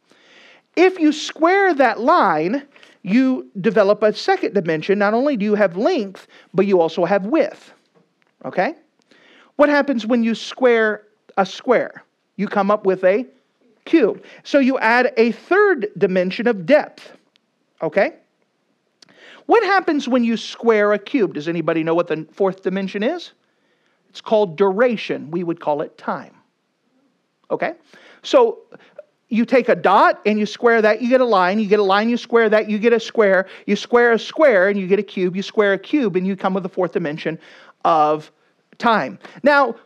If 0.77 0.99
you 0.99 1.11
square 1.11 1.73
that 1.75 2.01
line, 2.01 2.67
you 3.03 3.49
develop 3.61 4.03
a 4.03 4.13
second 4.13 4.53
dimension. 4.53 4.99
Not 4.99 5.15
only 5.15 5.37
do 5.37 5.45
you 5.45 5.55
have 5.55 5.77
length, 5.77 6.27
but 6.53 6.67
you 6.67 6.81
also 6.81 7.05
have 7.05 7.25
width. 7.27 7.73
Okay? 8.45 8.75
What 9.57 9.71
happens 9.71 10.05
when 10.05 10.23
you 10.23 10.35
square 10.35 11.05
a 11.39 11.47
square? 11.47 12.03
You 12.37 12.49
come 12.49 12.71
up 12.71 12.87
with 12.87 13.03
a 13.05 13.27
cube. 13.85 14.23
So 14.45 14.59
you 14.59 14.79
add 14.79 15.13
a 15.17 15.33
third 15.33 15.89
dimension 15.97 16.47
of 16.47 16.67
depth. 16.67 17.13
Okay? 17.83 18.15
What 19.47 19.63
happens 19.65 20.09
when 20.09 20.25
you 20.25 20.37
square 20.37 20.93
a 20.93 20.99
cube? 20.99 21.35
Does 21.35 21.49
anybody 21.49 21.83
know 21.83 21.95
what 21.95 22.09
the 22.09 22.27
fourth 22.33 22.63
dimension 22.63 23.03
is? 23.03 23.33
It's 24.11 24.21
called 24.21 24.57
duration. 24.57 25.31
We 25.31 25.45
would 25.45 25.61
call 25.61 25.83
it 25.83 25.97
time. 25.97 26.35
Okay? 27.51 27.75
So 28.23 28.59
you 29.29 29.45
take 29.45 29.69
a 29.69 29.75
dot 29.75 30.21
and 30.27 30.39
you 30.39 30.47
square 30.47 30.83
that, 30.83 31.03
you 31.03 31.09
get 31.09 31.21
a 31.21 31.25
line. 31.25 31.59
You 31.59 31.69
get 31.69 31.81
a 31.81 31.85
line, 31.85 32.09
you 32.09 32.17
square 32.17 32.49
that, 32.49 32.69
you 32.69 32.79
get 32.79 32.93
a 32.93 33.01
square. 33.01 33.47
You 33.67 33.77
square 33.77 34.13
a 34.13 34.19
square 34.19 34.69
and 34.69 34.79
you 34.79 34.87
get 34.87 34.99
a 34.99 35.03
cube. 35.03 35.37
You 35.37 35.43
square 35.43 35.73
a 35.73 35.79
cube 35.79 36.17
and 36.17 36.27
you 36.27 36.37
come 36.37 36.55
with 36.55 36.63
the 36.63 36.69
fourth 36.69 36.93
dimension 36.93 37.39
of 37.85 38.33
time. 38.79 39.19
Now, 39.43 39.77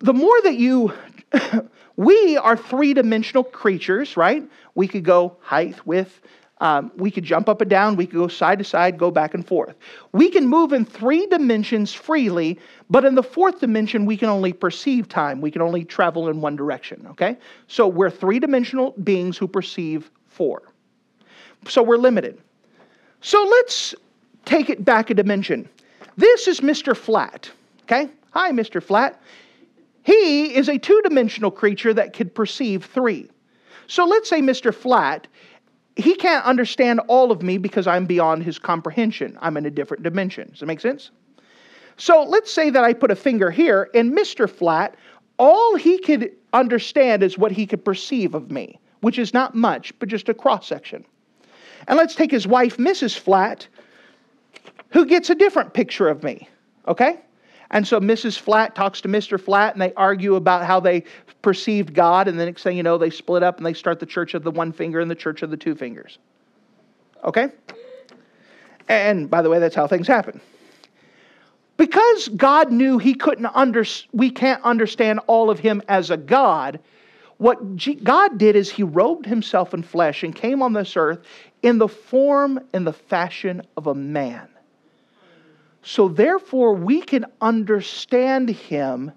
the 0.00 0.14
more 0.14 0.40
that 0.42 0.56
you, 0.56 0.92
we 1.96 2.36
are 2.36 2.56
three 2.56 2.94
dimensional 2.94 3.44
creatures, 3.44 4.16
right? 4.16 4.42
We 4.74 4.88
could 4.88 5.04
go 5.04 5.36
height, 5.40 5.86
width, 5.86 6.20
um, 6.60 6.90
we 6.96 7.10
could 7.10 7.24
jump 7.24 7.48
up 7.48 7.60
and 7.60 7.70
down, 7.70 7.94
we 7.96 8.06
could 8.06 8.16
go 8.16 8.28
side 8.28 8.58
to 8.58 8.64
side, 8.64 8.98
go 8.98 9.10
back 9.10 9.34
and 9.34 9.46
forth. 9.46 9.76
We 10.12 10.28
can 10.28 10.46
move 10.46 10.72
in 10.72 10.84
three 10.84 11.26
dimensions 11.26 11.94
freely, 11.94 12.58
but 12.90 13.04
in 13.04 13.14
the 13.14 13.22
fourth 13.22 13.60
dimension, 13.60 14.06
we 14.06 14.16
can 14.16 14.28
only 14.28 14.52
perceive 14.52 15.08
time. 15.08 15.40
We 15.40 15.50
can 15.50 15.62
only 15.62 15.84
travel 15.84 16.28
in 16.28 16.40
one 16.40 16.56
direction, 16.56 17.06
okay? 17.10 17.36
So 17.68 17.86
we're 17.86 18.10
three 18.10 18.40
dimensional 18.40 18.92
beings 19.04 19.38
who 19.38 19.46
perceive 19.46 20.10
four. 20.26 20.62
So 21.68 21.82
we're 21.82 21.96
limited. 21.96 22.38
So 23.20 23.42
let's 23.42 23.94
take 24.44 24.68
it 24.68 24.84
back 24.84 25.10
a 25.10 25.14
dimension. 25.14 25.68
This 26.16 26.48
is 26.48 26.60
Mr. 26.60 26.96
Flat, 26.96 27.50
okay? 27.84 28.08
Hi, 28.30 28.50
Mr. 28.50 28.82
Flat. 28.82 29.20
He 30.08 30.54
is 30.54 30.70
a 30.70 30.78
two 30.78 31.02
dimensional 31.04 31.50
creature 31.50 31.92
that 31.92 32.14
could 32.14 32.34
perceive 32.34 32.86
three. 32.86 33.28
So 33.88 34.06
let's 34.06 34.26
say 34.26 34.40
Mr. 34.40 34.74
Flat 34.74 35.28
he 35.96 36.14
can't 36.14 36.46
understand 36.46 37.00
all 37.08 37.30
of 37.30 37.42
me 37.42 37.58
because 37.58 37.86
I'm 37.86 38.06
beyond 38.06 38.42
his 38.42 38.58
comprehension. 38.58 39.36
I'm 39.42 39.58
in 39.58 39.66
a 39.66 39.70
different 39.70 40.04
dimension. 40.04 40.48
Does 40.48 40.60
that 40.60 40.66
make 40.66 40.80
sense? 40.80 41.10
So 41.98 42.22
let's 42.22 42.50
say 42.50 42.70
that 42.70 42.84
I 42.84 42.94
put 42.94 43.10
a 43.10 43.16
finger 43.16 43.50
here, 43.50 43.90
and 43.94 44.16
Mr. 44.16 44.48
Flat, 44.48 44.94
all 45.38 45.76
he 45.76 45.98
could 45.98 46.30
understand 46.54 47.22
is 47.22 47.36
what 47.36 47.52
he 47.52 47.66
could 47.66 47.84
perceive 47.84 48.34
of 48.34 48.50
me, 48.50 48.78
which 49.00 49.18
is 49.18 49.34
not 49.34 49.54
much, 49.56 49.92
but 49.98 50.08
just 50.08 50.30
a 50.30 50.34
cross 50.34 50.66
section. 50.66 51.04
And 51.86 51.98
let's 51.98 52.14
take 52.14 52.30
his 52.30 52.46
wife, 52.46 52.78
Mrs. 52.78 53.18
Flat, 53.18 53.66
who 54.90 55.04
gets 55.04 55.28
a 55.28 55.34
different 55.34 55.74
picture 55.74 56.08
of 56.08 56.22
me. 56.22 56.48
Okay? 56.86 57.18
And 57.70 57.86
so 57.86 58.00
Mrs. 58.00 58.38
Flat 58.38 58.74
talks 58.74 59.00
to 59.02 59.08
Mr. 59.08 59.38
Flat, 59.38 59.74
and 59.74 59.82
they 59.82 59.92
argue 59.94 60.36
about 60.36 60.64
how 60.64 60.80
they 60.80 61.04
perceived 61.42 61.94
God. 61.94 62.26
And 62.28 62.40
the 62.40 62.46
next 62.46 62.62
thing 62.62 62.76
you 62.76 62.82
know, 62.82 62.96
they 62.96 63.10
split 63.10 63.42
up 63.42 63.58
and 63.58 63.66
they 63.66 63.74
start 63.74 64.00
the 64.00 64.06
church 64.06 64.34
of 64.34 64.42
the 64.42 64.50
one 64.50 64.72
finger 64.72 65.00
and 65.00 65.10
the 65.10 65.14
church 65.14 65.42
of 65.42 65.50
the 65.50 65.56
two 65.56 65.74
fingers. 65.74 66.18
Okay? 67.24 67.48
And 68.88 69.28
by 69.28 69.42
the 69.42 69.50
way, 69.50 69.58
that's 69.58 69.74
how 69.74 69.86
things 69.86 70.06
happen. 70.06 70.40
Because 71.76 72.28
God 72.28 72.72
knew 72.72 72.98
he 72.98 73.14
couldn't 73.14 73.46
under, 73.54 73.84
we 74.12 74.30
can't 74.30 74.62
understand 74.64 75.20
all 75.26 75.50
of 75.50 75.58
him 75.58 75.82
as 75.88 76.10
a 76.10 76.16
God, 76.16 76.80
what 77.36 77.58
God 78.02 78.36
did 78.36 78.56
is 78.56 78.68
he 78.68 78.82
robed 78.82 79.24
himself 79.24 79.72
in 79.72 79.84
flesh 79.84 80.24
and 80.24 80.34
came 80.34 80.60
on 80.60 80.72
this 80.72 80.96
earth 80.96 81.20
in 81.62 81.78
the 81.78 81.86
form 81.86 82.58
and 82.72 82.84
the 82.84 82.92
fashion 82.92 83.62
of 83.76 83.86
a 83.86 83.94
man. 83.94 84.48
So, 85.82 86.08
therefore, 86.08 86.74
we 86.74 87.00
can 87.00 87.26
understand 87.40 88.50
Him 88.50 89.12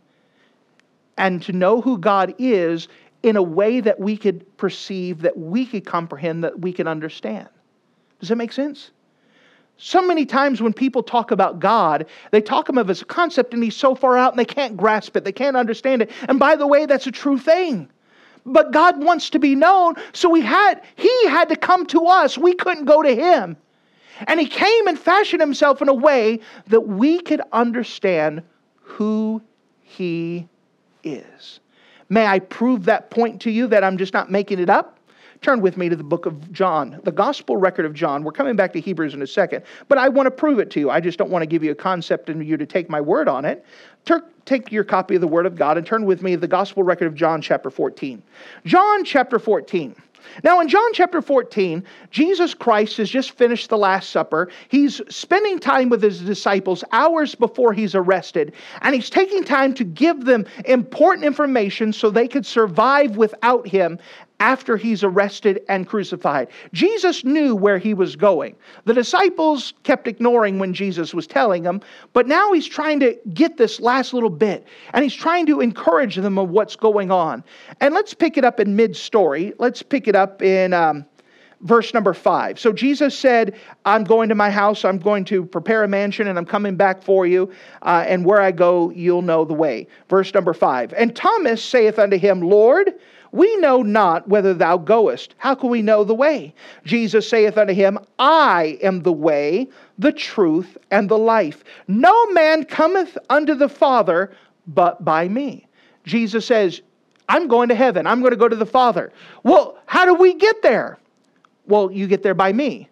and 1.17 1.41
to 1.43 1.51
know 1.51 1.81
who 1.81 1.97
God 1.97 2.33
is 2.39 2.87
in 3.23 3.35
a 3.35 3.43
way 3.43 3.79
that 3.79 3.99
we 3.99 4.17
could 4.17 4.57
perceive, 4.57 5.21
that 5.21 5.37
we 5.37 5.65
could 5.65 5.85
comprehend, 5.85 6.43
that 6.43 6.59
we 6.59 6.73
can 6.73 6.87
understand. 6.87 7.47
Does 8.19 8.29
that 8.29 8.35
make 8.35 8.53
sense? 8.53 8.91
So 9.77 10.01
many 10.01 10.25
times 10.27 10.61
when 10.61 10.73
people 10.73 11.01
talk 11.01 11.31
about 11.31 11.59
God, 11.59 12.05
they 12.29 12.41
talk 12.41 12.69
of 12.69 12.77
him 12.77 12.89
as 12.89 13.01
a 13.01 13.05
concept 13.05 13.53
and 13.53 13.63
he's 13.63 13.75
so 13.75 13.95
far 13.95 14.15
out 14.15 14.31
and 14.31 14.39
they 14.39 14.45
can't 14.45 14.77
grasp 14.77 15.17
it, 15.17 15.23
they 15.23 15.31
can't 15.31 15.57
understand 15.57 16.03
it. 16.03 16.11
And 16.29 16.39
by 16.39 16.55
the 16.55 16.67
way, 16.67 16.85
that's 16.85 17.07
a 17.07 17.11
true 17.11 17.39
thing. 17.39 17.89
But 18.45 18.71
God 18.71 19.03
wants 19.03 19.31
to 19.31 19.39
be 19.39 19.55
known, 19.55 19.95
so 20.13 20.29
we 20.29 20.41
had 20.41 20.81
he 20.95 21.27
had 21.27 21.49
to 21.49 21.55
come 21.55 21.85
to 21.87 22.05
us. 22.05 22.37
We 22.37 22.53
couldn't 22.53 22.85
go 22.85 23.01
to 23.01 23.15
him. 23.15 23.57
And 24.27 24.39
he 24.39 24.47
came 24.47 24.87
and 24.87 24.97
fashioned 24.97 25.41
himself 25.41 25.81
in 25.81 25.89
a 25.89 25.93
way 25.93 26.39
that 26.67 26.81
we 26.81 27.19
could 27.21 27.41
understand 27.51 28.43
who 28.75 29.41
he 29.81 30.47
is. 31.03 31.59
May 32.09 32.25
I 32.25 32.39
prove 32.39 32.85
that 32.85 33.09
point 33.09 33.41
to 33.41 33.51
you 33.51 33.67
that 33.67 33.83
I'm 33.83 33.97
just 33.97 34.13
not 34.13 34.29
making 34.29 34.59
it 34.59 34.69
up? 34.69 34.99
Turn 35.41 35.59
with 35.59 35.75
me 35.75 35.89
to 35.89 35.95
the 35.95 36.03
book 36.03 36.27
of 36.27 36.51
John, 36.51 36.99
the 37.03 37.11
gospel 37.11 37.57
record 37.57 37.83
of 37.87 37.95
John. 37.95 38.23
We're 38.23 38.31
coming 38.31 38.55
back 38.55 38.71
to 38.73 38.79
Hebrews 38.79 39.15
in 39.15 39.23
a 39.23 39.27
second, 39.27 39.63
but 39.87 39.97
I 39.97 40.07
want 40.07 40.27
to 40.27 40.31
prove 40.31 40.59
it 40.59 40.69
to 40.71 40.79
you. 40.79 40.91
I 40.91 40.99
just 40.99 41.17
don't 41.17 41.31
want 41.31 41.41
to 41.41 41.47
give 41.47 41.63
you 41.63 41.71
a 41.71 41.75
concept 41.75 42.29
and 42.29 42.45
you 42.45 42.57
to 42.57 42.65
take 42.67 42.91
my 42.91 43.01
word 43.01 43.27
on 43.27 43.43
it. 43.43 43.65
Take 44.45 44.71
your 44.71 44.83
copy 44.83 45.15
of 45.15 45.21
the 45.21 45.27
Word 45.27 45.47
of 45.47 45.55
God 45.55 45.77
and 45.77 45.85
turn 45.85 46.05
with 46.05 46.21
me 46.21 46.33
to 46.33 46.37
the 46.37 46.47
gospel 46.47 46.83
record 46.83 47.07
of 47.07 47.15
John 47.15 47.41
chapter 47.41 47.71
14. 47.71 48.21
John 48.65 49.03
chapter 49.03 49.39
14. 49.39 49.95
Now, 50.43 50.59
in 50.59 50.67
John 50.67 50.93
chapter 50.93 51.19
14, 51.19 51.83
Jesus 52.11 52.53
Christ 52.53 52.97
has 52.97 53.09
just 53.09 53.31
finished 53.31 53.69
the 53.69 53.77
Last 53.77 54.11
Supper. 54.11 54.51
He's 54.69 55.01
spending 55.09 55.57
time 55.57 55.89
with 55.89 56.03
his 56.03 56.21
disciples 56.21 56.83
hours 56.91 57.33
before 57.33 57.73
he's 57.73 57.95
arrested, 57.95 58.53
and 58.81 58.93
he's 58.93 59.09
taking 59.09 59.43
time 59.43 59.73
to 59.73 59.83
give 59.83 60.25
them 60.25 60.45
important 60.65 61.25
information 61.25 61.91
so 61.91 62.11
they 62.11 62.27
could 62.27 62.45
survive 62.45 63.17
without 63.17 63.67
him 63.67 63.97
after 64.41 64.75
he's 64.75 65.03
arrested 65.03 65.61
and 65.69 65.87
crucified. 65.87 66.47
Jesus 66.73 67.23
knew 67.23 67.55
where 67.55 67.77
he 67.77 67.93
was 67.93 68.15
going. 68.15 68.55
The 68.85 68.93
disciples 68.93 69.75
kept 69.83 70.07
ignoring 70.07 70.57
when 70.57 70.73
Jesus 70.73 71.13
was 71.13 71.27
telling 71.27 71.61
them, 71.61 71.79
but 72.11 72.27
now 72.27 72.51
he's 72.51 72.65
trying 72.65 72.99
to 73.01 73.15
get 73.35 73.57
this 73.57 73.79
last 73.79 74.15
little 74.15 74.31
bit 74.31 74.65
and 74.93 75.03
he's 75.03 75.13
trying 75.13 75.45
to 75.45 75.61
encourage 75.61 76.15
them 76.15 76.39
of 76.39 76.49
what's 76.49 76.75
going 76.75 77.11
on. 77.11 77.43
And 77.81 77.93
let's 77.93 78.15
pick 78.15 78.35
it 78.35 78.43
up 78.43 78.59
in 78.59 78.75
mid 78.75 78.95
story. 78.97 79.53
Let's 79.59 79.83
pick 79.83 80.07
it 80.07 80.15
up 80.15 80.41
in. 80.41 80.73
Um, 80.73 81.05
verse 81.63 81.93
number 81.93 82.11
five. 82.11 82.59
So 82.59 82.73
Jesus 82.73 83.15
said, 83.15 83.55
I'm 83.85 84.03
going 84.03 84.29
to 84.29 84.33
my 84.33 84.49
house, 84.49 84.83
I'm 84.83 84.97
going 84.97 85.23
to 85.25 85.45
prepare 85.45 85.83
a 85.83 85.87
mansion, 85.87 86.27
and 86.27 86.39
I'm 86.39 86.45
coming 86.45 86.75
back 86.75 87.03
for 87.03 87.27
you. 87.27 87.51
Uh, 87.83 88.03
and 88.07 88.25
where 88.25 88.41
I 88.41 88.49
go, 88.49 88.89
you'll 88.89 89.21
know 89.21 89.45
the 89.45 89.53
way. 89.53 89.85
Verse 90.09 90.33
number 90.33 90.55
five. 90.55 90.91
And 90.93 91.15
Thomas 91.15 91.63
saith 91.63 91.99
unto 91.99 92.17
him, 92.17 92.41
Lord, 92.41 92.95
We 93.31 93.55
know 93.57 93.81
not 93.81 94.27
whither 94.27 94.53
thou 94.53 94.77
goest. 94.77 95.35
How 95.37 95.55
can 95.55 95.69
we 95.69 95.81
know 95.81 96.03
the 96.03 96.13
way? 96.13 96.53
Jesus 96.85 97.27
saith 97.29 97.57
unto 97.57 97.73
him, 97.73 97.97
I 98.19 98.77
am 98.81 99.03
the 99.03 99.13
way, 99.13 99.69
the 99.97 100.11
truth, 100.11 100.77
and 100.91 101.07
the 101.07 101.17
life. 101.17 101.63
No 101.87 102.27
man 102.31 102.65
cometh 102.65 103.17
unto 103.29 103.55
the 103.55 103.69
Father 103.69 104.35
but 104.67 105.03
by 105.05 105.27
me. 105.27 105.65
Jesus 106.03 106.45
says, 106.45 106.81
I'm 107.29 107.47
going 107.47 107.69
to 107.69 107.75
heaven. 107.75 108.05
I'm 108.05 108.19
going 108.19 108.31
to 108.31 108.37
go 108.37 108.49
to 108.49 108.55
the 108.55 108.65
Father. 108.65 109.13
Well, 109.43 109.77
how 109.85 110.05
do 110.05 110.13
we 110.13 110.33
get 110.33 110.61
there? 110.61 110.99
Well, 111.67 111.91
you 111.91 112.07
get 112.07 112.23
there 112.23 112.33
by 112.33 112.51
me. 112.51 112.89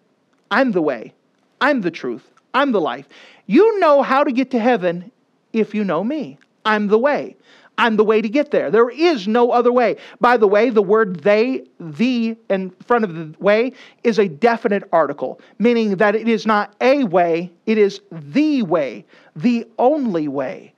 I'm 0.50 0.72
the 0.72 0.80
way. 0.80 1.12
I'm 1.60 1.82
the 1.82 1.90
truth. 1.90 2.30
I'm 2.54 2.72
the 2.72 2.80
life. 2.80 3.06
You 3.46 3.78
know 3.78 4.02
how 4.02 4.24
to 4.24 4.32
get 4.32 4.50
to 4.52 4.58
heaven 4.58 5.10
if 5.52 5.74
you 5.74 5.84
know 5.84 6.02
me. 6.02 6.38
I'm 6.64 6.88
the 6.88 6.98
way. 6.98 7.36
I'm 7.80 7.96
the 7.96 8.04
way 8.04 8.20
to 8.20 8.28
get 8.28 8.50
there. 8.50 8.70
There 8.70 8.90
is 8.90 9.26
no 9.26 9.52
other 9.52 9.72
way. 9.72 9.96
By 10.20 10.36
the 10.36 10.46
way, 10.46 10.68
the 10.68 10.82
word 10.82 11.20
they, 11.22 11.64
the 11.80 12.36
in 12.50 12.70
front 12.84 13.04
of 13.04 13.14
the 13.14 13.34
way 13.42 13.72
is 14.04 14.18
a 14.18 14.28
definite 14.28 14.84
article, 14.92 15.40
meaning 15.58 15.96
that 15.96 16.14
it 16.14 16.28
is 16.28 16.44
not 16.44 16.74
a 16.82 17.04
way, 17.04 17.50
it 17.64 17.78
is 17.78 18.02
the 18.12 18.62
way, 18.64 19.06
the 19.34 19.66
only 19.78 20.28
way. 20.28 20.74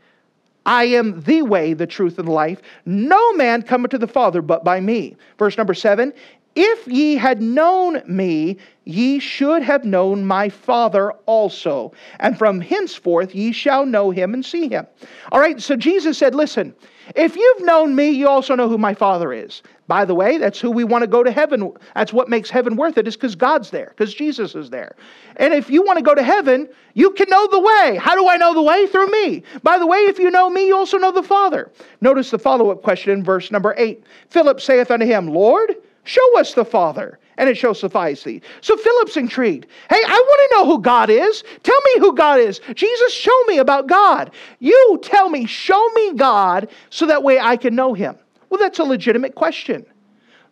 I 0.65 0.85
am 0.85 1.21
the 1.23 1.43
way, 1.43 1.75
the 1.75 1.88
truth, 1.88 2.21
and 2.21 2.29
life. 2.29 2.62
No 2.87 3.33
man 3.33 3.62
cometh 3.62 3.91
to 3.91 3.99
the 3.99 4.07
Father 4.07 4.41
but 4.41 4.62
by 4.62 4.79
me. 4.79 5.17
Verse 5.38 5.59
number 5.59 5.75
seven 5.75 6.12
if 6.55 6.87
ye 6.87 7.17
had 7.17 7.41
known 7.41 8.03
me, 8.07 8.59
ye 8.85 9.19
should 9.19 9.62
have 9.62 9.85
known 9.85 10.25
my 10.25 10.49
Father 10.49 11.12
also. 11.27 11.93
And 12.21 12.37
from 12.37 12.61
henceforth 12.61 13.35
ye 13.35 13.53
shall 13.53 13.87
know 13.87 14.11
him 14.11 14.35
and 14.35 14.45
see 14.45 14.69
him. 14.69 14.87
All 15.31 15.41
right, 15.41 15.61
so 15.61 15.77
Jesus 15.77 16.19
said, 16.19 16.35
Listen, 16.35 16.75
if 17.15 17.37
you've 17.37 17.65
known 17.65 17.95
me, 17.95 18.11
you 18.11 18.29
also 18.29 18.55
know 18.55 18.69
who 18.69 18.79
my 18.79 18.95
Father 18.95 19.33
is. 19.33 19.62
By 19.88 20.05
the 20.05 20.15
way, 20.15 20.38
that's 20.38 20.61
who 20.61 20.71
we 20.71 20.85
want 20.85 21.03
to 21.03 21.09
go 21.09 21.23
to 21.23 21.31
heaven. 21.31 21.73
That's 21.95 22.12
what 22.12 22.29
makes 22.29 22.49
heaven 22.49 22.77
worth 22.77 22.97
it, 22.97 23.09
is 23.09 23.17
because 23.17 23.35
God's 23.35 23.71
there, 23.71 23.88
because 23.97 24.15
Jesus 24.15 24.55
is 24.55 24.71
there. 24.71 24.95
And 25.37 25.53
if 25.53 25.69
you 25.69 25.83
want 25.83 25.99
to 25.99 26.05
go 26.05 26.15
to 26.15 26.23
heaven, 26.23 26.69
you 26.95 27.11
can 27.11 27.29
know 27.29 27.47
the 27.49 27.61
way. 27.61 27.99
How 28.01 28.15
do 28.15 28.29
I 28.29 28.37
know 28.37 28.55
the 28.55 28.62
way? 28.62 28.87
Through 28.87 29.09
me. 29.09 29.43
By 29.62 29.79
the 29.79 29.87
way, 29.87 29.99
if 29.99 30.19
you 30.19 30.31
know 30.31 30.49
me, 30.49 30.69
you 30.69 30.77
also 30.77 30.99
know 30.99 31.12
the 31.12 31.23
Father. 31.23 31.71
Notice 32.01 32.31
the 32.31 32.38
follow 32.38 32.71
up 32.71 32.83
question 32.83 33.12
in 33.12 33.25
verse 33.25 33.51
number 33.51 33.75
eight 33.77 34.05
Philip 34.31 34.61
saith 34.61 34.91
unto 34.91 35.05
him, 35.05 35.29
Lord, 35.29 35.75
Show 36.05 36.38
us 36.38 36.55
the 36.55 36.65
Father, 36.65 37.19
and 37.38 37.49
it 37.49 37.57
shall 37.57 37.75
suffice 37.75 38.25
thee. 38.25 38.43
So 38.61 38.77
Philip's 38.77 39.17
intrigued. 39.17 39.67
Hey, 39.88 40.01
I 40.05 40.25
want 40.27 40.51
to 40.51 40.57
know 40.57 40.67
who 40.67 40.83
God 40.83 41.11
is. 41.11 41.45
Tell 41.62 41.81
me 41.81 42.01
who 42.01 42.15
God 42.15 42.41
is. 42.41 42.61
Jesus, 42.75 43.12
show 43.12 43.45
me 43.47 43.59
about 43.59 43.87
God. 43.87 44.33
You 44.59 44.99
tell 45.03 45.29
me, 45.29 45.47
show 45.47 45.88
me 45.95 46.15
God, 46.15 46.69
so 46.91 47.07
that 47.07 47.23
way 47.23 47.38
I 47.38 47.57
can 47.57 47.75
know 47.75 47.95
him. 47.95 48.17
Well, 48.51 48.59
that's 48.59 48.81
a 48.81 48.85
legitimate 48.85 49.35
question. 49.35 49.87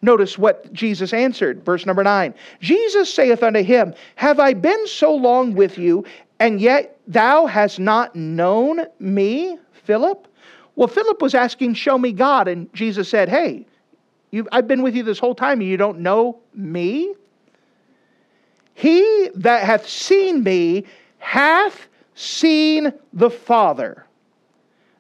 Notice 0.03 0.39
what 0.39 0.73
Jesus 0.73 1.13
answered, 1.13 1.65
verse 1.65 1.85
number 1.85 2.03
nine. 2.03 2.33
Jesus 2.61 3.13
saith 3.13 3.43
unto 3.43 3.63
him, 3.63 3.93
Have 4.15 4.41
I 4.41 4.55
been 4.55 4.87
so 4.87 5.15
long 5.15 5.55
with 5.55 5.77
you, 5.77 6.05
and 6.39 6.61
yet 6.61 6.99
thou 7.07 7.45
hast 7.47 7.79
not 7.79 8.17
known 8.17 8.87
me, 8.99 9.59
Philip? 9.85 10.27
Well, 10.77 10.89
Philip 10.89 11.21
was 11.21 11.35
asking, 11.35 11.75
Show 11.75 11.99
me 11.99 12.13
God. 12.13 12.49
And 12.49 12.73
Jesus 12.73 13.09
said, 13.09 13.29
Hey, 13.29 13.67
You've, 14.31 14.49
I've 14.53 14.69
been 14.69 14.83
with 14.83 14.95
you 14.95 15.03
this 15.03 15.19
whole 15.19 15.35
time 15.35 15.61
and 15.61 15.69
you 15.69 15.77
don't 15.77 16.01
know 16.01 16.41
me? 16.55 17.15
He 18.75 19.31
that 19.35 19.65
hath 19.65 19.89
seen 19.89 20.43
me 20.43 20.85
hath 21.19 21.89
seen 22.15 22.93
the 23.13 23.31
Father. 23.31 24.07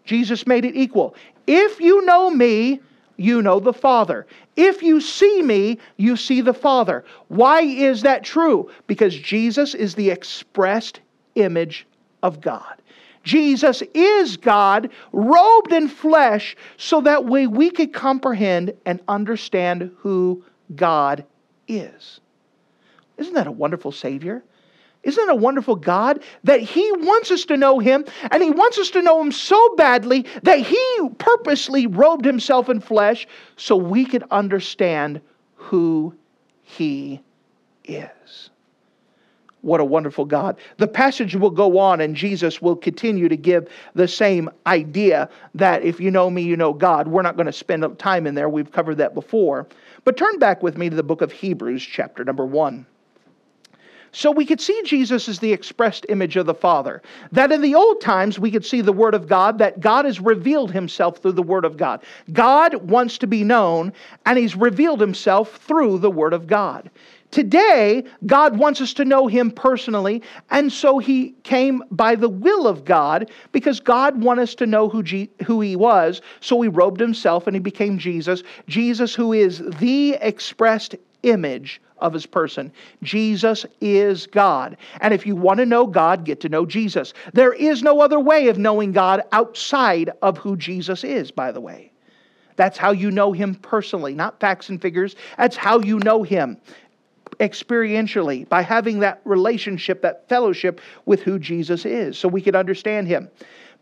Jesus 0.04 0.46
made 0.46 0.64
it 0.64 0.76
equal. 0.76 1.14
If 1.46 1.80
you 1.80 2.04
know 2.04 2.30
me, 2.30 2.80
you 3.16 3.42
know 3.42 3.60
the 3.60 3.72
Father. 3.72 4.26
If 4.56 4.82
you 4.82 5.00
see 5.00 5.42
me, 5.42 5.78
you 5.96 6.16
see 6.16 6.40
the 6.40 6.54
Father. 6.54 7.04
Why 7.28 7.62
is 7.62 8.02
that 8.02 8.24
true? 8.24 8.70
Because 8.86 9.14
Jesus 9.14 9.74
is 9.74 9.94
the 9.94 10.10
expressed 10.10 11.00
image 11.34 11.86
of 12.22 12.40
God. 12.40 12.79
Jesus 13.22 13.82
is 13.94 14.36
God, 14.36 14.90
robed 15.12 15.72
in 15.72 15.88
flesh, 15.88 16.56
so 16.76 17.00
that 17.02 17.26
way 17.26 17.46
we 17.46 17.70
could 17.70 17.92
comprehend 17.92 18.74
and 18.86 19.00
understand 19.08 19.90
who 19.98 20.44
God 20.74 21.24
is. 21.68 22.20
Isn't 23.18 23.34
that 23.34 23.46
a 23.46 23.52
wonderful 23.52 23.92
Savior? 23.92 24.42
Isn't 25.02 25.26
that 25.26 25.32
a 25.32 25.36
wonderful 25.36 25.76
God 25.76 26.22
that 26.44 26.60
He 26.60 26.90
wants 26.92 27.30
us 27.30 27.44
to 27.46 27.56
know 27.56 27.78
Him 27.78 28.04
and 28.30 28.42
He 28.42 28.50
wants 28.50 28.78
us 28.78 28.90
to 28.90 29.02
know 29.02 29.20
Him 29.20 29.32
so 29.32 29.74
badly 29.76 30.26
that 30.42 30.58
He 30.58 31.08
purposely 31.18 31.86
robed 31.86 32.24
Himself 32.24 32.68
in 32.68 32.80
flesh 32.80 33.26
so 33.56 33.76
we 33.76 34.04
could 34.04 34.24
understand 34.30 35.20
who 35.54 36.14
He 36.62 37.22
is? 37.84 38.49
What 39.62 39.80
a 39.80 39.84
wonderful 39.84 40.24
God. 40.24 40.56
The 40.78 40.88
passage 40.88 41.36
will 41.36 41.50
go 41.50 41.78
on, 41.78 42.00
and 42.00 42.16
Jesus 42.16 42.62
will 42.62 42.76
continue 42.76 43.28
to 43.28 43.36
give 43.36 43.68
the 43.94 44.08
same 44.08 44.48
idea 44.66 45.28
that 45.54 45.82
if 45.82 46.00
you 46.00 46.10
know 46.10 46.30
me, 46.30 46.42
you 46.42 46.56
know 46.56 46.72
God. 46.72 47.08
We're 47.08 47.22
not 47.22 47.36
going 47.36 47.46
to 47.46 47.52
spend 47.52 47.98
time 47.98 48.26
in 48.26 48.34
there. 48.34 48.48
We've 48.48 48.72
covered 48.72 48.96
that 48.96 49.14
before. 49.14 49.66
But 50.04 50.16
turn 50.16 50.38
back 50.38 50.62
with 50.62 50.78
me 50.78 50.88
to 50.88 50.96
the 50.96 51.02
book 51.02 51.20
of 51.20 51.30
Hebrews, 51.30 51.82
chapter 51.82 52.24
number 52.24 52.46
one. 52.46 52.86
So 54.12 54.30
we 54.32 54.44
could 54.44 54.60
see 54.60 54.80
Jesus 54.84 55.28
as 55.28 55.38
the 55.38 55.52
expressed 55.52 56.04
image 56.08 56.36
of 56.36 56.46
the 56.46 56.54
Father. 56.54 57.00
That 57.30 57.52
in 57.52 57.60
the 57.60 57.76
old 57.76 58.00
times 58.00 58.38
we 58.38 58.50
could 58.50 58.64
see 58.64 58.80
the 58.80 58.92
Word 58.92 59.14
of 59.14 59.28
God, 59.28 59.58
that 59.58 59.80
God 59.80 60.04
has 60.04 60.20
revealed 60.20 60.72
Himself 60.72 61.18
through 61.18 61.32
the 61.32 61.42
Word 61.42 61.64
of 61.64 61.76
God. 61.76 62.02
God 62.32 62.74
wants 62.90 63.18
to 63.18 63.28
be 63.28 63.44
known, 63.44 63.92
and 64.26 64.36
He's 64.36 64.56
revealed 64.56 65.00
Himself 65.00 65.56
through 65.58 65.98
the 65.98 66.10
Word 66.10 66.32
of 66.32 66.48
God. 66.48 66.90
Today, 67.30 68.02
God 68.26 68.58
wants 68.58 68.80
us 68.80 68.92
to 68.94 69.04
know 69.04 69.28
Him 69.28 69.52
personally, 69.52 70.22
and 70.50 70.72
so 70.72 70.98
He 70.98 71.34
came 71.44 71.82
by 71.90 72.16
the 72.16 72.28
will 72.28 72.66
of 72.66 72.84
God 72.84 73.30
because 73.52 73.78
God 73.78 74.20
wanted 74.20 74.42
us 74.42 74.54
to 74.56 74.66
know 74.66 74.88
who, 74.88 75.02
G- 75.02 75.30
who 75.46 75.60
He 75.60 75.76
was. 75.76 76.22
So 76.40 76.60
He 76.60 76.68
robed 76.68 77.00
Himself 77.00 77.46
and 77.46 77.54
He 77.54 77.60
became 77.60 77.98
Jesus. 77.98 78.42
Jesus, 78.66 79.14
who 79.14 79.32
is 79.32 79.62
the 79.78 80.14
expressed 80.20 80.96
image 81.22 81.80
of 81.98 82.12
His 82.14 82.26
person. 82.26 82.72
Jesus 83.02 83.64
is 83.80 84.26
God. 84.26 84.76
And 85.00 85.14
if 85.14 85.24
you 85.24 85.36
want 85.36 85.58
to 85.58 85.66
know 85.66 85.86
God, 85.86 86.24
get 86.24 86.40
to 86.40 86.48
know 86.48 86.66
Jesus. 86.66 87.12
There 87.32 87.52
is 87.52 87.82
no 87.82 88.00
other 88.00 88.18
way 88.18 88.48
of 88.48 88.58
knowing 88.58 88.90
God 88.90 89.22
outside 89.30 90.10
of 90.22 90.38
who 90.38 90.56
Jesus 90.56 91.04
is, 91.04 91.30
by 91.30 91.52
the 91.52 91.60
way. 91.60 91.92
That's 92.60 92.76
how 92.76 92.90
you 92.90 93.10
know 93.10 93.32
him 93.32 93.54
personally, 93.54 94.14
not 94.14 94.38
facts 94.38 94.68
and 94.68 94.82
figures. 94.82 95.16
That's 95.38 95.56
how 95.56 95.80
you 95.80 95.98
know 96.00 96.22
him 96.22 96.58
experientially 97.40 98.48
by 98.48 98.62
having 98.62 99.00
that 99.00 99.20
relationship, 99.24 100.02
that 100.02 100.28
fellowship 100.28 100.80
with 101.06 101.22
who 101.22 101.38
Jesus 101.38 101.84
is, 101.84 102.18
so 102.18 102.28
we 102.28 102.42
can 102.42 102.54
understand 102.54 103.08
him. 103.08 103.28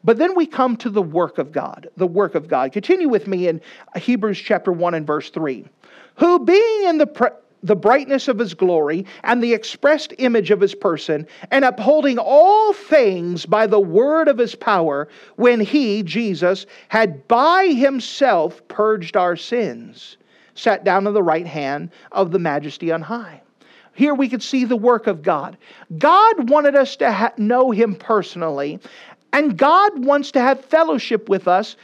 But 0.05 0.17
then 0.17 0.35
we 0.37 0.47
come 0.47 0.77
to 0.79 0.91
the 0.91 1.03
work 1.03 1.39
of 1.39 1.51
God, 1.51 1.89
the 1.97 2.07
work 2.07 2.35
of 2.35 2.49
God. 2.49 2.73
Continue 2.73 3.09
with 3.09 3.27
me 3.27 3.49
in 3.49 3.61
Hebrews 3.97 4.39
chapter 4.39 4.73
1 4.73 4.95
and 4.95 5.07
verse 5.07 5.31
3. 5.31 5.67
Who 6.17 6.45
being 6.45 6.85
in 6.85 6.99
the 6.99 7.33
the 7.63 7.75
brightness 7.75 8.29
of 8.29 8.39
his 8.39 8.55
glory 8.55 9.05
and 9.25 9.43
the 9.43 9.53
expressed 9.53 10.15
image 10.19 10.53
of 10.53 10.61
his 10.61 10.77
person, 10.77 11.27
and 11.51 11.65
upholding 11.65 12.17
all 12.17 12.73
things 12.73 13.47
by 13.47 13.67
the 13.67 13.81
word 13.81 14.29
of 14.29 14.39
his 14.39 14.55
power, 14.55 15.09
when 15.35 15.59
he, 15.59 16.05
Jesus, 16.05 16.67
had 16.89 17.27
by 17.27 17.67
himself 17.67 18.67
purged 18.69 19.17
our 19.17 19.35
sins, 19.35 20.19
sat 20.55 20.85
down 20.85 21.09
on 21.09 21.15
the 21.15 21.23
right 21.23 21.47
hand 21.47 21.91
of 22.13 22.31
the 22.31 22.39
majesty 22.39 22.93
on 22.93 23.03
high. 23.03 23.43
Here 23.99 24.15
we 24.15 24.29
could 24.29 24.45
see 24.45 24.65
the 24.65 24.77
work 24.77 25.09
of 25.09 25.23
God. 25.23 25.57
God 25.99 26.51
wanted 26.51 26.77
us 26.77 26.95
to 26.99 27.11
ha- 27.11 27.33
know 27.37 27.73
Him 27.73 27.97
personally, 27.97 28.79
and 29.33 29.59
God 29.59 30.05
wants 30.05 30.31
to 30.31 30.41
have 30.41 30.65
fellowship 30.65 31.29
with 31.29 31.49
us, 31.49 31.75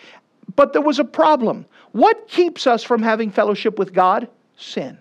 but 0.54 0.72
there 0.72 0.80
was 0.80 1.00
a 1.00 1.04
problem. 1.04 1.66
What 1.90 2.28
keeps 2.28 2.68
us 2.68 2.84
from 2.84 3.02
having 3.02 3.32
fellowship 3.32 3.80
with 3.80 3.92
God? 3.92 4.28
Sin. 4.56 4.96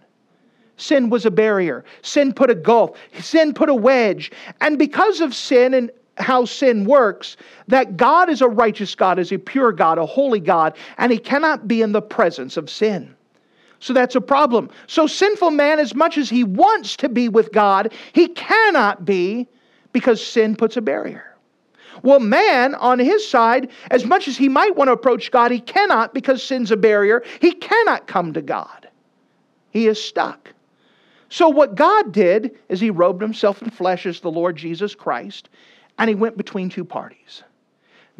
Sin 0.77 1.11
was 1.11 1.27
a 1.27 1.29
barrier. 1.29 1.85
Sin 2.01 2.33
put 2.33 2.49
a 2.49 2.55
gulf. 2.55 2.97
Sin 3.19 3.53
put 3.53 3.69
a 3.69 3.75
wedge. 3.75 4.31
And 4.59 4.79
because 4.79 5.21
of 5.21 5.35
sin 5.35 5.75
and 5.75 5.91
how 6.17 6.45
sin 6.45 6.83
works, 6.83 7.37
that 7.67 7.95
God 7.95 8.27
is 8.27 8.41
a 8.41 8.47
righteous 8.47 8.95
God, 8.95 9.19
is 9.19 9.31
a 9.31 9.37
pure 9.37 9.71
God, 9.71 9.99
a 9.99 10.05
holy 10.07 10.39
God, 10.39 10.75
and 10.97 11.11
He 11.11 11.19
cannot 11.19 11.67
be 11.67 11.83
in 11.83 11.91
the 11.91 12.01
presence 12.01 12.57
of 12.57 12.71
sin. 12.71 13.15
So 13.83 13.91
that's 13.91 14.15
a 14.15 14.21
problem. 14.21 14.69
So, 14.87 15.07
sinful 15.07 15.51
man, 15.51 15.77
as 15.77 15.93
much 15.93 16.17
as 16.17 16.29
he 16.29 16.45
wants 16.45 16.95
to 16.95 17.09
be 17.09 17.27
with 17.27 17.51
God, 17.51 17.91
he 18.13 18.29
cannot 18.29 19.03
be 19.03 19.45
because 19.91 20.25
sin 20.25 20.55
puts 20.55 20.77
a 20.77 20.81
barrier. 20.81 21.35
Well, 22.01 22.21
man, 22.21 22.75
on 22.75 22.97
his 22.97 23.27
side, 23.27 23.69
as 23.91 24.05
much 24.05 24.29
as 24.29 24.37
he 24.37 24.47
might 24.47 24.77
want 24.77 24.87
to 24.87 24.93
approach 24.93 25.31
God, 25.31 25.51
he 25.51 25.59
cannot 25.59 26.13
because 26.13 26.41
sin's 26.41 26.71
a 26.71 26.77
barrier. 26.77 27.23
He 27.41 27.51
cannot 27.51 28.07
come 28.07 28.31
to 28.31 28.41
God. 28.41 28.87
He 29.71 29.87
is 29.87 30.01
stuck. 30.01 30.53
So, 31.27 31.49
what 31.49 31.75
God 31.75 32.13
did 32.13 32.57
is 32.69 32.79
he 32.79 32.89
robed 32.89 33.21
himself 33.21 33.61
in 33.61 33.69
flesh 33.69 34.05
as 34.05 34.21
the 34.21 34.31
Lord 34.31 34.55
Jesus 34.55 34.95
Christ, 34.95 35.49
and 35.99 36.07
he 36.07 36.15
went 36.15 36.37
between 36.37 36.69
two 36.69 36.85
parties. 36.85 37.43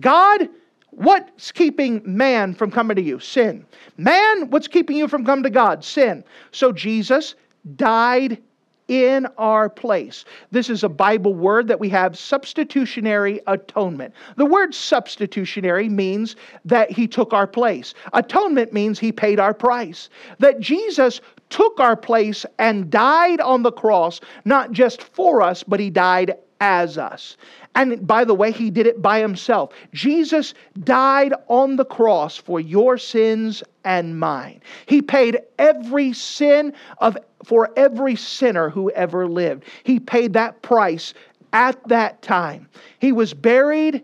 God 0.01 0.49
What's 0.95 1.51
keeping 1.51 2.01
man 2.05 2.53
from 2.53 2.71
coming 2.71 2.95
to 2.95 3.01
you? 3.01 3.19
Sin. 3.19 3.65
Man, 3.97 4.49
what's 4.49 4.67
keeping 4.67 4.97
you 4.97 5.07
from 5.07 5.25
coming 5.25 5.43
to 5.43 5.49
God? 5.49 5.83
Sin. 5.83 6.23
So 6.51 6.71
Jesus 6.71 7.35
died 7.75 8.41
in 8.87 9.25
our 9.37 9.69
place. 9.69 10.25
This 10.51 10.69
is 10.69 10.83
a 10.83 10.89
Bible 10.89 11.33
word 11.33 11.67
that 11.67 11.79
we 11.79 11.89
have 11.89 12.17
substitutionary 12.17 13.39
atonement. 13.47 14.13
The 14.35 14.45
word 14.45 14.75
substitutionary 14.75 15.87
means 15.89 16.35
that 16.65 16.91
he 16.91 17.07
took 17.07 17.33
our 17.33 17.47
place. 17.47 17.93
Atonement 18.11 18.73
means 18.73 18.99
he 18.99 19.11
paid 19.11 19.39
our 19.39 19.53
price. 19.53 20.09
That 20.39 20.59
Jesus 20.59 21.21
took 21.49 21.79
our 21.79 21.95
place 21.95 22.45
and 22.59 22.89
died 22.89 23.39
on 23.39 23.63
the 23.63 23.71
cross, 23.71 24.19
not 24.43 24.71
just 24.71 25.01
for 25.01 25.41
us, 25.41 25.63
but 25.63 25.79
he 25.79 25.89
died 25.89 26.35
as 26.63 26.97
us. 26.97 27.35
And 27.75 28.07
by 28.07 28.23
the 28.23 28.33
way, 28.33 28.53
he 28.53 28.69
did 28.69 28.87
it 28.87 29.01
by 29.01 29.19
himself. 29.19 29.73
Jesus 29.91 30.53
died 30.85 31.33
on 31.49 31.75
the 31.75 31.83
cross 31.83 32.37
for 32.37 32.61
your 32.61 32.97
sins 32.97 33.61
and 33.83 34.17
mine. 34.17 34.61
He 34.85 35.01
paid 35.01 35.39
every 35.59 36.13
sin 36.13 36.73
of 36.99 37.17
for 37.43 37.69
every 37.75 38.15
sinner 38.15 38.69
who 38.69 38.89
ever 38.91 39.27
lived. 39.27 39.65
He 39.83 39.99
paid 39.99 40.31
that 40.33 40.61
price 40.61 41.13
at 41.51 41.85
that 41.89 42.21
time. 42.21 42.69
He 42.99 43.11
was 43.11 43.33
buried 43.33 44.01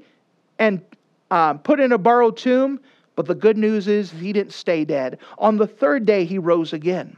and 0.57 0.81
uh, 1.31 1.53
put 1.53 1.79
in 1.79 1.93
a 1.93 1.97
borrowed 1.97 2.35
tomb, 2.35 2.81
but 3.15 3.25
the 3.25 3.35
good 3.35 3.57
news 3.57 3.87
is 3.87 4.11
he 4.11 4.33
didn't 4.33 4.51
stay 4.51 4.83
dead. 4.83 5.17
On 5.37 5.55
the 5.55 5.67
third 5.67 6.05
day, 6.05 6.25
he 6.25 6.37
rose 6.37 6.73
again. 6.73 7.15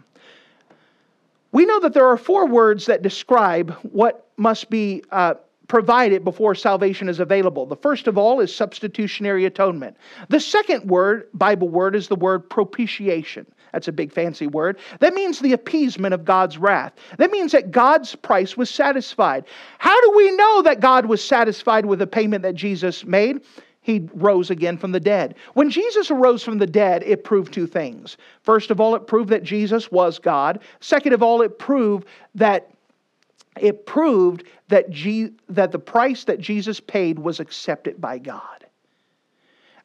We 1.51 1.65
know 1.65 1.79
that 1.81 1.93
there 1.93 2.07
are 2.07 2.17
four 2.17 2.47
words 2.47 2.85
that 2.85 3.01
describe 3.01 3.71
what 3.83 4.27
must 4.37 4.69
be 4.69 5.03
uh, 5.11 5.35
provided 5.67 6.23
before 6.23 6.53
salvation 6.53 7.07
is 7.07 7.19
available. 7.19 7.65
The 7.65 7.77
first 7.77 8.07
of 8.07 8.17
all 8.17 8.39
is 8.41 8.53
substitutionary 8.53 9.45
atonement. 9.45 9.95
The 10.29 10.39
second 10.39 10.89
word, 10.89 11.29
Bible 11.33 11.69
word, 11.69 11.95
is 11.95 12.09
the 12.09 12.15
word 12.15 12.49
propitiation. 12.49 13.45
That's 13.71 13.87
a 13.87 13.93
big 13.93 14.11
fancy 14.11 14.47
word. 14.47 14.79
That 14.99 15.13
means 15.13 15.39
the 15.39 15.53
appeasement 15.53 16.13
of 16.13 16.25
God's 16.25 16.57
wrath. 16.57 16.91
That 17.17 17.31
means 17.31 17.53
that 17.53 17.71
God's 17.71 18.15
price 18.15 18.57
was 18.57 18.69
satisfied. 18.69 19.45
How 19.77 19.99
do 20.01 20.11
we 20.17 20.35
know 20.35 20.61
that 20.63 20.81
God 20.81 21.05
was 21.05 21.23
satisfied 21.23 21.85
with 21.85 21.99
the 21.99 22.07
payment 22.07 22.43
that 22.43 22.55
Jesus 22.55 23.05
made? 23.05 23.39
He 23.81 24.07
rose 24.13 24.51
again 24.51 24.77
from 24.77 24.91
the 24.91 24.99
dead. 24.99 25.35
When 25.53 25.69
Jesus 25.71 26.11
arose 26.11 26.43
from 26.43 26.59
the 26.59 26.67
dead, 26.67 27.03
it 27.03 27.23
proved 27.23 27.51
two 27.51 27.65
things. 27.65 28.15
First 28.43 28.69
of 28.69 28.79
all, 28.79 28.93
it 28.95 29.07
proved 29.07 29.29
that 29.29 29.43
Jesus 29.43 29.91
was 29.91 30.19
God. 30.19 30.61
Second 30.79 31.13
of 31.13 31.23
all, 31.23 31.41
it 31.41 31.57
proved 31.57 32.07
that 32.35 32.69
it 33.59 33.85
proved 33.85 34.45
that, 34.69 34.89
G, 34.91 35.31
that 35.49 35.71
the 35.71 35.79
price 35.79 36.23
that 36.23 36.39
Jesus 36.39 36.79
paid 36.79 37.19
was 37.19 37.39
accepted 37.39 37.99
by 37.99 38.17
God. 38.17 38.65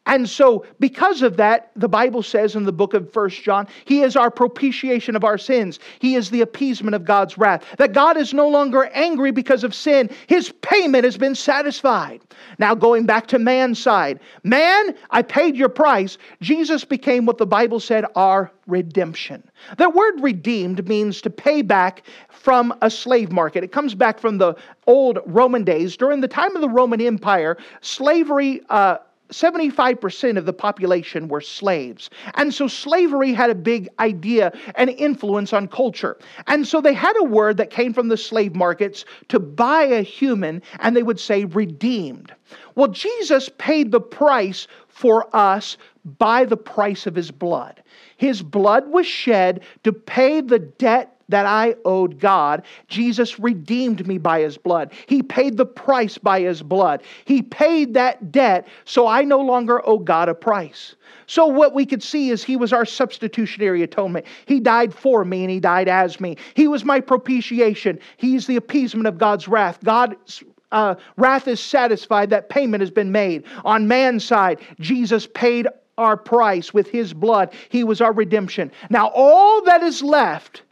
And 0.06 0.28
so, 0.28 0.64
because 0.78 1.22
of 1.22 1.36
that, 1.36 1.72
the 1.74 1.88
Bible 1.88 2.22
says 2.22 2.54
in 2.54 2.62
the 2.62 2.72
book 2.72 2.94
of 2.94 3.12
First 3.12 3.42
John, 3.42 3.66
He 3.84 4.02
is 4.02 4.14
our 4.14 4.30
propitiation 4.30 5.16
of 5.16 5.24
our 5.24 5.36
sins. 5.36 5.80
He 5.98 6.14
is 6.14 6.30
the 6.30 6.42
appeasement 6.42 6.94
of 6.94 7.04
God's 7.04 7.36
wrath. 7.36 7.64
That 7.78 7.92
God 7.92 8.16
is 8.16 8.32
no 8.32 8.48
longer 8.48 8.84
angry 8.94 9.32
because 9.32 9.64
of 9.64 9.74
sin. 9.74 10.08
His 10.28 10.52
payment 10.62 11.04
has 11.04 11.16
been 11.16 11.34
satisfied. 11.34 12.20
Now, 12.58 12.74
going 12.74 13.04
back 13.04 13.26
to 13.28 13.38
man's 13.40 13.80
side, 13.80 14.20
man, 14.44 14.94
I 15.10 15.22
paid 15.22 15.56
your 15.56 15.68
price. 15.68 16.18
Jesus 16.40 16.84
became 16.84 17.26
what 17.26 17.38
the 17.38 17.46
Bible 17.46 17.80
said 17.80 18.04
our 18.14 18.52
redemption. 18.68 19.42
The 19.76 19.90
word 19.90 20.20
redeemed 20.20 20.86
means 20.86 21.20
to 21.22 21.30
pay 21.30 21.62
back 21.62 22.04
from 22.28 22.72
a 22.80 22.90
slave 22.90 23.32
market. 23.32 23.64
It 23.64 23.72
comes 23.72 23.94
back 23.94 24.20
from 24.20 24.38
the 24.38 24.54
old 24.86 25.18
Roman 25.26 25.64
days. 25.64 25.96
During 25.96 26.20
the 26.20 26.28
time 26.28 26.54
of 26.54 26.62
the 26.62 26.68
Roman 26.68 27.00
Empire, 27.00 27.56
slavery. 27.80 28.60
Uh, 28.70 28.98
75% 29.30 30.38
of 30.38 30.46
the 30.46 30.52
population 30.52 31.28
were 31.28 31.40
slaves. 31.40 32.10
And 32.34 32.52
so 32.52 32.68
slavery 32.68 33.32
had 33.32 33.50
a 33.50 33.54
big 33.54 33.88
idea 33.98 34.52
and 34.74 34.90
influence 34.90 35.52
on 35.52 35.68
culture. 35.68 36.16
And 36.46 36.66
so 36.66 36.80
they 36.80 36.94
had 36.94 37.14
a 37.18 37.24
word 37.24 37.56
that 37.56 37.70
came 37.70 37.92
from 37.92 38.08
the 38.08 38.16
slave 38.16 38.54
markets 38.54 39.04
to 39.28 39.38
buy 39.38 39.82
a 39.84 40.02
human, 40.02 40.62
and 40.80 40.96
they 40.96 41.02
would 41.02 41.20
say 41.20 41.44
redeemed. 41.46 42.32
Well, 42.74 42.88
Jesus 42.88 43.50
paid 43.58 43.90
the 43.90 44.00
price 44.00 44.68
for 44.88 45.34
us 45.34 45.76
by 46.18 46.44
the 46.44 46.56
price 46.56 47.06
of 47.06 47.14
his 47.14 47.30
blood. 47.30 47.82
His 48.16 48.42
blood 48.42 48.88
was 48.88 49.06
shed 49.06 49.62
to 49.82 49.92
pay 49.92 50.40
the 50.40 50.58
debt 50.60 51.15
that 51.28 51.46
I 51.46 51.74
owed 51.84 52.20
God, 52.20 52.64
Jesus 52.88 53.38
redeemed 53.38 54.06
me 54.06 54.18
by 54.18 54.40
his 54.40 54.56
blood. 54.56 54.92
He 55.06 55.22
paid 55.22 55.56
the 55.56 55.66
price 55.66 56.18
by 56.18 56.40
his 56.40 56.62
blood. 56.62 57.02
He 57.24 57.42
paid 57.42 57.94
that 57.94 58.30
debt, 58.32 58.68
so 58.84 59.06
I 59.06 59.22
no 59.22 59.40
longer 59.40 59.86
owe 59.86 59.98
God 59.98 60.28
a 60.28 60.34
price. 60.34 60.94
So, 61.26 61.46
what 61.46 61.74
we 61.74 61.84
could 61.86 62.02
see 62.02 62.30
is 62.30 62.44
he 62.44 62.56
was 62.56 62.72
our 62.72 62.84
substitutionary 62.84 63.82
atonement. 63.82 64.26
He 64.46 64.60
died 64.60 64.94
for 64.94 65.24
me 65.24 65.42
and 65.42 65.50
he 65.50 65.58
died 65.60 65.88
as 65.88 66.20
me. 66.20 66.36
He 66.54 66.68
was 66.68 66.84
my 66.84 67.00
propitiation. 67.00 67.98
He's 68.16 68.46
the 68.46 68.56
appeasement 68.56 69.08
of 69.08 69.18
God's 69.18 69.48
wrath. 69.48 69.78
God's 69.82 70.44
uh, 70.72 70.94
wrath 71.16 71.48
is 71.48 71.60
satisfied, 71.60 72.30
that 72.30 72.48
payment 72.48 72.80
has 72.80 72.90
been 72.90 73.10
made. 73.10 73.44
On 73.64 73.88
man's 73.88 74.24
side, 74.24 74.60
Jesus 74.78 75.26
paid 75.26 75.66
our 75.98 76.16
price 76.16 76.74
with 76.74 76.88
his 76.90 77.14
blood. 77.14 77.54
He 77.68 77.84
was 77.84 78.00
our 78.00 78.12
redemption. 78.12 78.70
Now, 78.90 79.10
all 79.14 79.62
that 79.64 79.82
is 79.82 80.02
left 80.02 80.62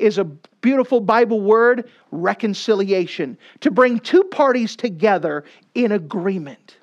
is 0.00 0.18
a 0.18 0.24
beautiful 0.24 1.00
Bible 1.00 1.40
word 1.40 1.88
reconciliation, 2.10 3.38
to 3.60 3.70
bring 3.70 3.98
two 4.00 4.24
parties 4.24 4.76
together 4.76 5.44
in 5.74 5.92
agreement. 5.92 6.76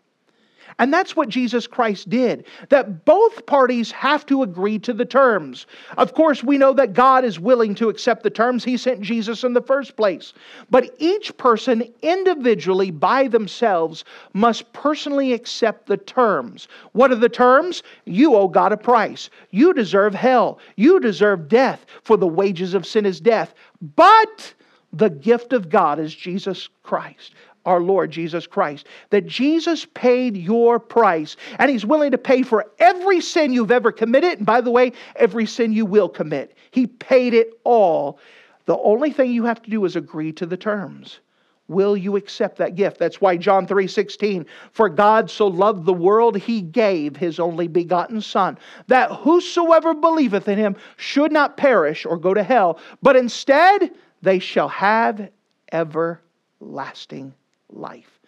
And 0.80 0.94
that's 0.94 1.16
what 1.16 1.30
Jesus 1.30 1.66
Christ 1.66 2.08
did, 2.08 2.46
that 2.70 3.04
both 3.04 3.48
parties 3.48 3.92
have 3.92 4.26
to 4.28 4.44
agree 4.44 4.78
to 4.80 4.94
the 4.94 5.06
terms. 5.06 5.66
Of 5.98 6.14
course, 6.14 6.44
we 6.44 6.60
know 6.60 6.74
that 6.74 6.94
God 6.94 7.26
is 7.26 7.40
willing 7.40 7.74
to 7.76 7.90
accept 7.90 8.22
the 8.22 8.30
terms. 8.30 8.64
He 8.64 8.78
sent 8.78 9.02
Jesus 9.02 9.44
in 9.44 9.54
the 9.54 9.62
first 9.62 9.96
place. 9.96 10.34
But 10.70 10.94
each 11.00 11.36
person 11.38 11.92
individually, 12.04 12.92
by 12.92 13.28
themselves, 13.28 14.06
must 14.34 14.72
personally 14.72 15.34
accept 15.34 15.88
the 15.88 15.98
terms. 15.98 16.68
What 16.92 17.12
are 17.12 17.16
the 17.16 17.30
terms? 17.30 17.82
You 18.06 18.36
owe 18.36 18.48
God 18.48 18.72
a 18.72 18.78
price. 18.78 19.32
You 19.50 19.74
deserve 19.74 20.14
hell. 20.14 20.60
You 20.76 21.00
deserve 21.00 21.48
death, 21.48 21.88
for 22.04 22.18
the 22.18 22.28
wages 22.28 22.76
of 22.76 22.86
sin 22.86 23.06
is 23.08 23.20
death. 23.20 23.56
But 23.96 24.54
the 24.94 25.10
gift 25.10 25.54
of 25.54 25.70
God 25.70 26.00
is 26.00 26.14
Jesus 26.14 26.70
Christ 26.84 27.34
our 27.68 27.82
Lord 27.82 28.10
Jesus 28.10 28.48
Christ. 28.48 28.88
That 29.12 29.28
Jesus 29.28 29.86
paid 29.94 30.36
your 30.36 30.80
price, 30.80 31.36
and 31.60 31.70
He's 31.70 31.86
willing 31.86 32.12
to 32.12 32.18
pay 32.18 32.42
for 32.42 32.66
every 32.80 33.22
sin 33.22 33.54
you've 33.54 33.72
ever 33.72 33.92
committed, 33.92 34.38
and 34.38 34.46
by 34.46 34.62
the 34.62 34.72
way, 34.72 34.94
every 35.18 35.46
sin 35.46 35.74
you 35.74 35.86
will 35.86 36.10
commit. 36.10 36.58
He 36.72 36.88
paid 36.88 37.34
it 37.34 37.60
all. 37.64 38.20
The 38.66 38.78
only 38.78 39.12
thing 39.12 39.32
you 39.32 39.46
have 39.46 39.62
to 39.62 39.70
do 39.70 39.86
is 39.86 39.96
agree 39.96 40.32
to 40.34 40.46
the 40.46 40.58
terms. 40.58 41.20
Will 41.68 41.98
you 41.98 42.16
accept 42.16 42.58
that 42.60 42.76
gift? 42.76 42.98
That's 42.98 43.20
why 43.20 43.36
John 43.36 43.68
3:16, 43.68 44.46
for 44.72 44.88
God 44.88 45.30
so 45.30 45.48
loved 45.48 45.86
the 45.86 45.94
world 45.94 46.38
he 46.38 46.62
gave 46.62 47.18
his 47.18 47.40
only 47.40 47.68
begotten 47.68 48.22
son, 48.22 48.58
that 48.88 49.12
whosoever 49.12 49.94
believeth 49.94 50.48
in 50.48 50.58
him 50.58 50.78
should 50.96 51.34
not 51.34 51.58
perish 51.58 52.06
or 52.06 52.16
go 52.16 52.34
to 52.34 52.44
hell, 52.44 52.80
but 53.02 53.18
instead 53.18 53.92
they 54.22 54.40
shall 54.40 54.70
have 54.70 55.30
everlasting 55.74 57.34
life. 57.70 58.20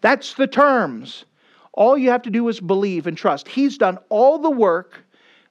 That's 0.00 0.34
the 0.34 0.46
terms. 0.46 1.24
All 1.72 1.96
you 1.96 2.10
have 2.10 2.22
to 2.22 2.30
do 2.30 2.48
is 2.48 2.60
believe 2.60 3.06
and 3.06 3.16
trust. 3.16 3.48
He's 3.48 3.78
done 3.78 3.98
all 4.08 4.38
the 4.38 4.50
work. 4.50 5.04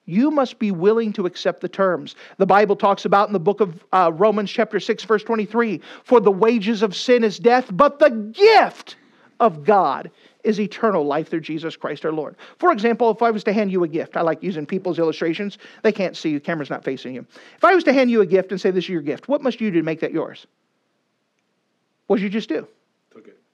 You 0.06 0.32
must 0.32 0.58
be 0.58 0.72
willing 0.72 1.12
to 1.14 1.26
accept 1.26 1.62
the 1.62 1.70
terms. 1.70 2.16
The 2.38 2.46
Bible 2.46 2.76
talks 2.76 3.06
about 3.06 3.28
in 3.28 3.34
the 3.34 3.40
book 3.40 3.60
of 3.60 3.84
uh, 3.92 4.12
Romans, 4.14 4.50
chapter 4.50 4.80
6, 4.80 5.04
verse 5.04 5.24
23 5.24 5.82
For 6.04 6.20
the 6.20 6.32
wages 6.32 6.82
of 6.82 6.96
sin 6.96 7.24
is 7.24 7.40
death, 7.40 7.70
but 7.72 8.00
the 8.00 8.10
gift 8.10 8.96
of 9.40 9.64
God 9.64 10.10
is 10.44 10.60
eternal 10.60 11.06
life 11.06 11.30
through 11.30 11.42
Jesus 11.42 11.76
Christ 11.76 12.06
our 12.06 12.12
Lord. 12.14 12.38
For 12.58 12.72
example, 12.72 13.12
if 13.12 13.22
I 13.22 13.32
was 13.32 13.44
to 13.44 13.54
hand 13.54 13.72
you 13.72 13.84
a 13.84 13.88
gift, 13.88 14.16
I 14.16 14.22
like 14.22 14.42
using 14.42 14.66
people's 14.66 14.98
illustrations. 14.98 15.58
They 15.84 15.92
can't 15.92 16.16
see 16.16 16.30
you, 16.30 16.40
camera's 16.40 16.70
not 16.70 16.86
facing 16.86 17.14
you. 17.14 17.26
If 17.58 17.66
I 17.66 17.76
was 17.76 17.84
to 17.84 17.94
hand 17.94 18.10
you 18.10 18.22
a 18.22 18.26
gift 18.26 18.52
and 18.52 18.60
say, 18.60 18.72
This 18.72 18.86
is 18.86 18.90
your 18.90 19.02
gift, 19.02 19.28
what 19.28 19.42
must 19.42 19.60
you 19.60 19.72
do 19.72 19.80
to 19.80 19.84
make 19.84 20.00
that 20.00 20.14
yours? 20.14 20.48
What 22.08 22.18
did 22.18 22.24
you 22.24 22.30
just 22.30 22.50
do? 22.50 22.68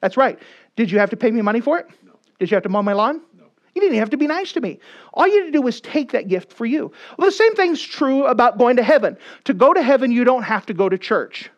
That's 0.04 0.18
right. 0.18 0.38
Did 0.76 0.92
you 0.92 1.00
have 1.00 1.10
to 1.12 1.16
pay 1.16 1.32
me 1.32 1.42
money 1.42 1.62
for 1.62 1.80
it? 1.80 1.88
No. 2.06 2.12
Did 2.38 2.52
you 2.52 2.56
have 2.56 2.64
to 2.64 2.70
mow 2.70 2.82
my 2.82 2.92
lawn? 2.92 3.22
No. 3.38 3.46
You 3.74 3.82
didn't 3.82 3.98
have 4.00 4.10
to 4.10 4.18
be 4.18 4.28
nice 4.28 4.52
to 4.52 4.60
me. 4.60 4.80
All 5.14 5.26
you 5.26 5.40
had 5.40 5.46
to 5.46 5.52
do 5.52 5.62
was 5.62 5.80
take 5.80 6.12
that 6.12 6.28
gift 6.28 6.52
for 6.52 6.66
you. 6.66 6.92
Well, 7.18 7.30
the 7.30 7.32
same 7.32 7.56
thing's 7.56 7.82
true 7.82 8.26
about 8.26 8.58
going 8.58 8.76
to 8.76 8.84
heaven. 8.84 9.18
To 9.46 9.54
go 9.54 9.74
to 9.74 9.82
heaven, 9.82 10.12
you 10.12 10.26
don't 10.26 10.44
have 10.44 10.66
to 10.66 10.74
go 10.74 10.90
to 10.90 10.98
church. 10.98 11.50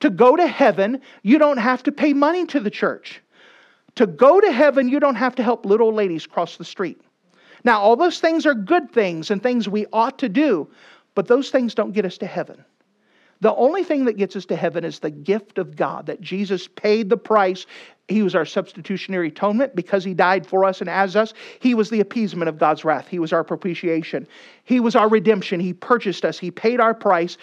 To 0.00 0.08
go 0.08 0.34
to 0.34 0.46
heaven, 0.46 1.02
you 1.22 1.38
don't 1.38 1.58
have 1.58 1.82
to 1.82 1.92
pay 1.92 2.14
money 2.14 2.46
to 2.46 2.58
the 2.58 2.70
church. 2.70 3.20
To 3.96 4.06
go 4.06 4.40
to 4.40 4.50
heaven, 4.50 4.88
you 4.88 4.98
don't 4.98 5.16
have 5.16 5.34
to 5.34 5.42
help 5.42 5.66
little 5.66 5.92
ladies 5.92 6.26
cross 6.26 6.56
the 6.56 6.64
street. 6.64 7.02
Now, 7.64 7.82
all 7.82 7.96
those 7.96 8.18
things 8.18 8.46
are 8.46 8.54
good 8.54 8.90
things 8.92 9.30
and 9.30 9.42
things 9.42 9.68
we 9.68 9.84
ought 9.92 10.18
to 10.20 10.30
do, 10.30 10.70
but 11.14 11.28
those 11.28 11.50
things 11.50 11.74
don't 11.74 11.92
get 11.92 12.06
us 12.06 12.16
to 12.18 12.26
heaven. 12.26 12.64
The 13.40 13.54
only 13.54 13.84
thing 13.84 14.04
that 14.06 14.16
gets 14.16 14.34
us 14.34 14.46
to 14.46 14.56
heaven 14.56 14.84
is 14.84 14.98
the 14.98 15.10
gift 15.10 15.58
of 15.58 15.76
God, 15.76 16.06
that 16.06 16.20
Jesus 16.20 16.66
paid 16.66 17.08
the 17.08 17.16
price. 17.16 17.66
He 18.08 18.22
was 18.22 18.34
our 18.34 18.44
substitutionary 18.44 19.28
atonement 19.28 19.76
because 19.76 20.02
he 20.02 20.14
died 20.14 20.46
for 20.46 20.64
us 20.64 20.80
and 20.80 20.90
as 20.90 21.14
us. 21.14 21.34
He 21.60 21.74
was 21.74 21.90
the 21.90 22.00
appeasement 22.00 22.48
of 22.48 22.58
God's 22.58 22.84
wrath. 22.84 23.06
He 23.06 23.18
was 23.18 23.32
our 23.32 23.44
propitiation. 23.44 24.26
He 24.64 24.80
was 24.80 24.96
our 24.96 25.08
redemption. 25.08 25.60
He 25.60 25.72
purchased 25.72 26.24
us. 26.24 26.38
He 26.38 26.50
paid 26.50 26.80
our 26.80 26.94
price. 26.94 27.36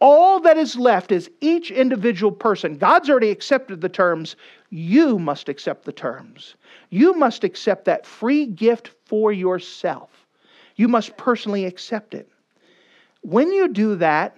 All 0.00 0.40
that 0.40 0.56
is 0.56 0.76
left 0.76 1.12
is 1.12 1.30
each 1.40 1.70
individual 1.70 2.32
person. 2.32 2.76
God's 2.76 3.10
already 3.10 3.30
accepted 3.30 3.80
the 3.80 3.88
terms. 3.88 4.36
You 4.70 5.18
must 5.18 5.48
accept 5.48 5.84
the 5.84 5.92
terms. 5.92 6.56
You 6.90 7.14
must 7.14 7.44
accept 7.44 7.84
that 7.84 8.06
free 8.06 8.46
gift 8.46 8.90
for 9.04 9.32
yourself. 9.32 10.10
You 10.76 10.88
must 10.88 11.16
personally 11.16 11.66
accept 11.66 12.14
it. 12.14 12.28
When 13.20 13.52
you 13.52 13.68
do 13.68 13.94
that, 13.96 14.36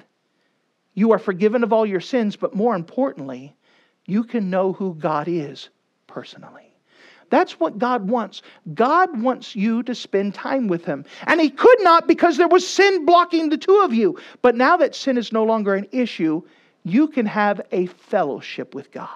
you 0.95 1.13
are 1.13 1.19
forgiven 1.19 1.63
of 1.65 1.73
all 1.73 1.85
your 1.85 2.01
sins, 2.01 2.37
but 2.37 2.55
more 2.55 2.75
importantly, 2.75 3.55
you 4.07 4.25
can 4.25 4.51
know 4.51 4.73
who 4.73 4.95
God 4.95 5.29
is 5.29 5.69
personally. 6.07 6.75
That's 7.31 7.59
what 7.59 7.79
God 7.79 8.09
wants. 8.09 8.43
God 8.75 9.21
wants 9.21 9.57
you 9.57 9.83
to 9.85 9.95
spend 9.95 10.35
time 10.35 10.69
with 10.69 10.85
Him. 10.85 11.05
And 11.27 11.41
He 11.41 11.51
could 11.51 11.83
not 11.83 12.07
because 12.07 12.37
there 12.37 12.49
was 12.49 12.67
sin 12.67 13.05
blocking 13.05 13.49
the 13.49 13.57
two 13.57 13.81
of 13.85 13.93
you. 13.93 14.19
But 14.43 14.55
now 14.55 14.77
that 14.77 14.95
sin 14.95 15.19
is 15.19 15.33
no 15.33 15.43
longer 15.45 15.75
an 15.75 15.89
issue, 15.91 16.43
you 16.85 17.09
can 17.09 17.27
have 17.27 17.61
a 17.73 17.87
fellowship 17.87 18.75
with 18.75 18.93
God. 18.93 19.09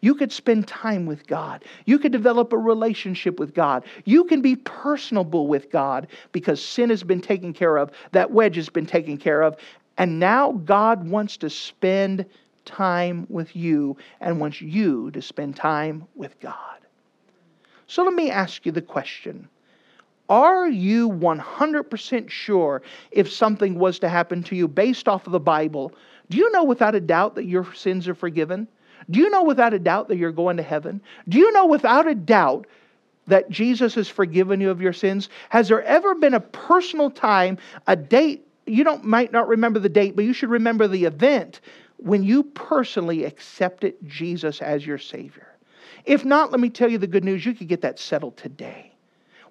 You 0.00 0.14
could 0.14 0.32
spend 0.32 0.68
time 0.68 1.06
with 1.06 1.26
God. 1.26 1.64
You 1.86 1.98
could 1.98 2.12
develop 2.12 2.52
a 2.52 2.58
relationship 2.58 3.38
with 3.38 3.54
God. 3.54 3.84
You 4.04 4.24
can 4.24 4.42
be 4.42 4.56
personable 4.56 5.46
with 5.46 5.70
God 5.70 6.08
because 6.32 6.62
sin 6.62 6.90
has 6.90 7.02
been 7.02 7.22
taken 7.22 7.54
care 7.54 7.78
of. 7.78 7.90
That 8.12 8.30
wedge 8.30 8.56
has 8.56 8.68
been 8.68 8.84
taken 8.84 9.16
care 9.16 9.42
of. 9.42 9.56
And 9.96 10.18
now 10.18 10.52
God 10.52 11.08
wants 11.08 11.36
to 11.38 11.50
spend 11.50 12.26
time 12.64 13.26
with 13.28 13.54
you 13.54 13.96
and 14.20 14.40
wants 14.40 14.60
you 14.60 15.10
to 15.12 15.22
spend 15.22 15.56
time 15.56 16.06
with 16.14 16.38
God. 16.40 16.78
So 17.86 18.02
let 18.02 18.14
me 18.14 18.30
ask 18.30 18.64
you 18.66 18.72
the 18.72 18.82
question 18.82 19.48
Are 20.28 20.68
you 20.68 21.10
100% 21.10 22.30
sure 22.30 22.82
if 23.10 23.30
something 23.30 23.78
was 23.78 23.98
to 24.00 24.08
happen 24.08 24.42
to 24.44 24.56
you 24.56 24.66
based 24.66 25.08
off 25.08 25.26
of 25.26 25.32
the 25.32 25.40
Bible? 25.40 25.92
Do 26.30 26.38
you 26.38 26.50
know 26.50 26.64
without 26.64 26.94
a 26.94 27.00
doubt 27.00 27.34
that 27.34 27.44
your 27.44 27.72
sins 27.74 28.08
are 28.08 28.14
forgiven? 28.14 28.66
Do 29.10 29.20
you 29.20 29.28
know 29.28 29.44
without 29.44 29.74
a 29.74 29.78
doubt 29.78 30.08
that 30.08 30.16
you're 30.16 30.32
going 30.32 30.56
to 30.56 30.62
heaven? 30.62 31.02
Do 31.28 31.38
you 31.38 31.52
know 31.52 31.66
without 31.66 32.08
a 32.08 32.14
doubt 32.14 32.66
that 33.26 33.50
Jesus 33.50 33.94
has 33.94 34.08
forgiven 34.08 34.60
you 34.60 34.70
of 34.70 34.80
your 34.80 34.92
sins? 34.92 35.28
Has 35.50 35.68
there 35.68 35.82
ever 35.82 36.14
been 36.14 36.34
a 36.34 36.40
personal 36.40 37.10
time, 37.10 37.58
a 37.86 37.96
date 37.96 38.46
you 38.66 38.84
don't 38.84 39.04
might 39.04 39.32
not 39.32 39.48
remember 39.48 39.78
the 39.78 39.88
date, 39.88 40.16
but 40.16 40.24
you 40.24 40.32
should 40.32 40.50
remember 40.50 40.88
the 40.88 41.04
event 41.04 41.60
when 41.98 42.22
you 42.22 42.42
personally 42.42 43.24
accepted 43.24 43.94
Jesus 44.06 44.60
as 44.60 44.86
your 44.86 44.98
Savior. 44.98 45.48
If 46.04 46.24
not, 46.24 46.50
let 46.50 46.60
me 46.60 46.70
tell 46.70 46.90
you 46.90 46.98
the 46.98 47.06
good 47.06 47.24
news. 47.24 47.46
You 47.46 47.54
could 47.54 47.68
get 47.68 47.80
that 47.82 47.98
settled 47.98 48.36
today. 48.36 48.92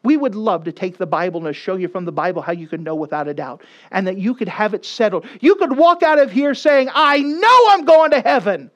We 0.03 0.17
would 0.17 0.35
love 0.35 0.65
to 0.65 0.71
take 0.71 0.97
the 0.97 1.05
Bible 1.05 1.47
and 1.47 1.55
show 1.55 1.75
you 1.75 1.87
from 1.87 2.03
the 2.05 2.11
Bible 2.11 2.41
how 2.41 2.51
you 2.51 2.67
can 2.67 2.83
know 2.83 2.95
without 2.95 3.27
a 3.27 3.33
doubt 3.33 3.63
and 3.91 4.05
that 4.05 4.17
you 4.17 4.33
could 4.33 4.49
have 4.49 4.73
it 4.73 4.85
settled. 4.85 5.25
You 5.39 5.55
could 5.55 5.77
walk 5.77 6.03
out 6.03 6.19
of 6.19 6.29
here 6.29 6.53
saying, 6.53 6.89
I 6.93 7.19
know 7.19 7.67
I'm 7.69 7.85
going 7.85 8.11
to 8.11 8.19
heaven 8.19 8.69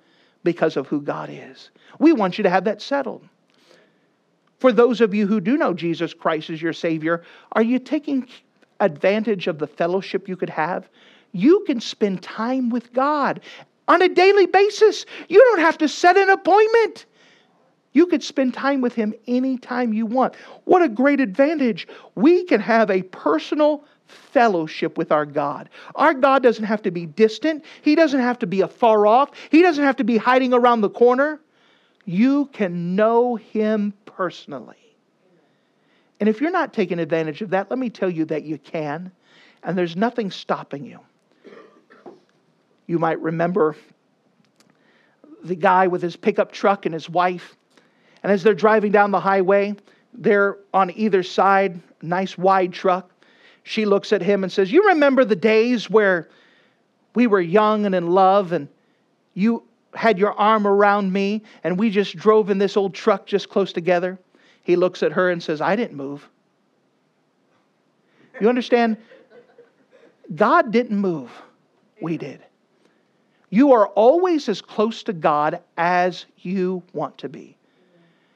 because 0.43 0.77
of 0.77 0.87
who 0.87 1.01
God 1.01 1.29
is. 1.29 1.69
We 1.99 2.13
want 2.13 2.37
you 2.37 2.43
to 2.43 2.49
have 2.49 2.63
that 2.63 2.81
settled. 2.81 3.27
For 4.59 4.71
those 4.71 5.01
of 5.01 5.13
you 5.13 5.27
who 5.27 5.41
do 5.41 5.57
know 5.57 5.73
Jesus 5.73 6.13
Christ 6.13 6.49
as 6.49 6.61
your 6.61 6.73
Savior, 6.73 7.23
are 7.51 7.61
you 7.61 7.77
taking 7.77 8.27
advantage 8.79 9.47
of 9.47 9.59
the 9.59 9.67
fellowship 9.67 10.27
you 10.27 10.35
could 10.35 10.49
have, 10.49 10.87
you 11.31 11.63
can 11.67 11.79
spend 11.79 12.21
time 12.21 12.69
with 12.69 12.93
God 12.93 13.41
on 13.87 14.01
a 14.01 14.09
daily 14.09 14.45
basis. 14.45 15.05
You 15.27 15.39
don't 15.39 15.59
have 15.59 15.77
to 15.79 15.87
set 15.87 16.17
an 16.17 16.29
appointment. 16.29 17.05
You 17.93 18.05
could 18.05 18.23
spend 18.23 18.53
time 18.53 18.81
with 18.81 18.93
Him 18.93 19.13
anytime 19.27 19.93
you 19.93 20.05
want. 20.05 20.35
What 20.65 20.81
a 20.81 20.89
great 20.89 21.19
advantage. 21.19 21.87
We 22.15 22.43
can 22.43 22.61
have 22.61 22.91
a 22.91 23.01
personal 23.03 23.83
fellowship 24.05 24.97
with 24.97 25.11
our 25.11 25.25
God. 25.25 25.69
Our 25.95 26.13
God 26.13 26.43
doesn't 26.43 26.63
have 26.63 26.81
to 26.83 26.91
be 26.91 27.05
distant, 27.05 27.65
He 27.81 27.95
doesn't 27.95 28.19
have 28.19 28.39
to 28.39 28.47
be 28.47 28.61
afar 28.61 29.07
off, 29.07 29.31
He 29.49 29.61
doesn't 29.61 29.83
have 29.83 29.97
to 29.97 30.03
be 30.03 30.17
hiding 30.17 30.53
around 30.53 30.81
the 30.81 30.89
corner. 30.89 31.39
You 32.05 32.45
can 32.53 32.95
know 32.95 33.35
Him 33.35 33.93
personally. 34.05 34.86
And 36.19 36.27
if 36.27 36.41
you're 36.41 36.51
not 36.51 36.73
taking 36.73 36.99
advantage 36.99 37.41
of 37.41 37.51
that, 37.51 37.69
let 37.69 37.77
me 37.77 37.89
tell 37.89 38.09
you 38.09 38.25
that 38.25 38.43
you 38.43 38.57
can, 38.57 39.11
and 39.63 39.77
there's 39.77 39.95
nothing 39.95 40.31
stopping 40.31 40.85
you. 40.85 40.99
You 42.87 42.99
might 42.99 43.21
remember 43.21 43.75
the 45.43 45.55
guy 45.55 45.87
with 45.87 46.01
his 46.01 46.15
pickup 46.15 46.51
truck 46.51 46.85
and 46.85 46.93
his 46.93 47.09
wife, 47.09 47.55
and 48.23 48.31
as 48.31 48.41
they're 48.41 48.55
driving 48.55 48.91
down 48.91 49.11
the 49.11 49.19
highway, 49.19 49.75
they're 50.13 50.57
on 50.73 50.91
either 50.91 51.21
side, 51.21 51.79
nice 52.01 52.37
wide 52.37 52.73
truck. 52.73 53.11
She 53.63 53.85
looks 53.85 54.11
at 54.11 54.21
him 54.21 54.43
and 54.43 54.51
says, 54.51 54.71
You 54.71 54.87
remember 54.87 55.23
the 55.23 55.35
days 55.35 55.89
where 55.89 56.29
we 57.13 57.27
were 57.27 57.41
young 57.41 57.85
and 57.85 57.93
in 57.93 58.07
love, 58.07 58.53
and 58.53 58.67
you 59.33 59.63
had 59.93 60.17
your 60.17 60.33
arm 60.33 60.65
around 60.65 61.11
me, 61.11 61.43
and 61.63 61.77
we 61.77 61.89
just 61.89 62.15
drove 62.15 62.49
in 62.49 62.57
this 62.57 62.75
old 62.75 62.93
truck 62.93 63.27
just 63.27 63.49
close 63.49 63.71
together? 63.71 64.17
He 64.67 64.75
looks 64.75 65.01
at 65.01 65.13
her 65.13 65.29
and 65.29 65.41
says, 65.41 65.61
I 65.61 65.77
didn't 65.77 65.95
move. 65.95 66.27
You 68.41 68.49
understand? 68.49 68.97
God 70.35 70.71
didn't 70.73 70.99
move, 70.99 71.31
we 72.01 72.17
did. 72.17 72.41
You 73.49 73.71
are 73.71 73.87
always 73.87 74.49
as 74.49 74.61
close 74.61 75.03
to 75.03 75.13
God 75.13 75.61
as 75.77 76.25
you 76.39 76.83
want 76.91 77.17
to 77.19 77.29
be. 77.29 77.55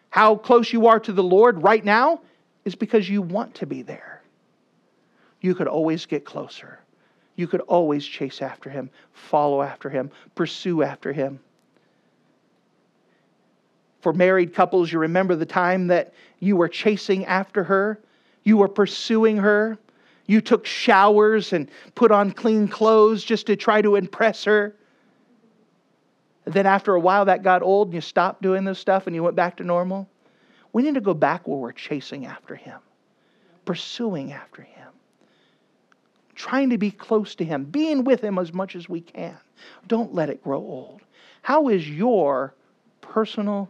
How 0.09 0.37
close 0.37 0.71
you 0.71 0.87
are 0.87 1.01
to 1.01 1.11
the 1.11 1.21
Lord 1.21 1.61
right 1.61 1.83
now 1.83 2.21
is 2.63 2.75
because 2.75 3.09
you 3.09 3.21
want 3.21 3.53
to 3.55 3.65
be 3.65 3.81
there. 3.81 4.21
You 5.41 5.53
could 5.53 5.67
always 5.67 6.05
get 6.05 6.23
closer. 6.23 6.79
You 7.35 7.45
could 7.45 7.61
always 7.61 8.05
chase 8.05 8.41
after 8.41 8.69
Him, 8.69 8.89
follow 9.11 9.61
after 9.61 9.89
Him, 9.89 10.11
pursue 10.33 10.81
after 10.81 11.11
Him. 11.11 11.41
For 14.01 14.13
married 14.13 14.53
couples, 14.53 14.91
you 14.91 14.99
remember 14.99 15.35
the 15.35 15.45
time 15.45 15.87
that 15.87 16.13
you 16.39 16.57
were 16.57 16.67
chasing 16.67 17.25
after 17.25 17.63
her, 17.63 17.99
you 18.43 18.57
were 18.57 18.67
pursuing 18.67 19.37
her, 19.37 19.77
you 20.25 20.41
took 20.41 20.65
showers 20.65 21.53
and 21.53 21.69
put 21.93 22.11
on 22.11 22.31
clean 22.31 22.67
clothes 22.67 23.23
just 23.23 23.47
to 23.47 23.55
try 23.55 23.81
to 23.81 23.95
impress 23.95 24.43
her. 24.45 24.75
then 26.45 26.65
after 26.65 26.95
a 26.95 26.99
while, 26.99 27.25
that 27.25 27.43
got 27.43 27.61
old 27.61 27.89
and 27.89 27.95
you 27.95 28.01
stopped 28.01 28.41
doing 28.41 28.63
this 28.63 28.79
stuff 28.79 29.07
and 29.07 29.15
you 29.15 29.21
went 29.21 29.35
back 29.35 29.57
to 29.57 29.63
normal. 29.63 30.09
We 30.73 30.81
need 30.83 30.95
to 30.95 31.01
go 31.01 31.13
back 31.13 31.47
where 31.47 31.57
we're 31.57 31.71
chasing 31.71 32.25
after 32.25 32.55
Him, 32.55 32.79
pursuing 33.65 34.31
after 34.31 34.63
Him, 34.63 34.87
trying 36.33 36.69
to 36.71 36.77
be 36.77 36.91
close 36.91 37.35
to 37.35 37.43
Him, 37.43 37.65
being 37.65 38.03
with 38.03 38.21
Him 38.21 38.39
as 38.39 38.53
much 38.53 38.75
as 38.75 38.89
we 38.89 39.01
can. 39.01 39.37
Don't 39.87 40.15
let 40.15 40.29
it 40.29 40.43
grow 40.43 40.59
old. 40.59 41.01
How 41.41 41.67
is 41.67 41.87
your 41.87 42.55
personal 43.01 43.69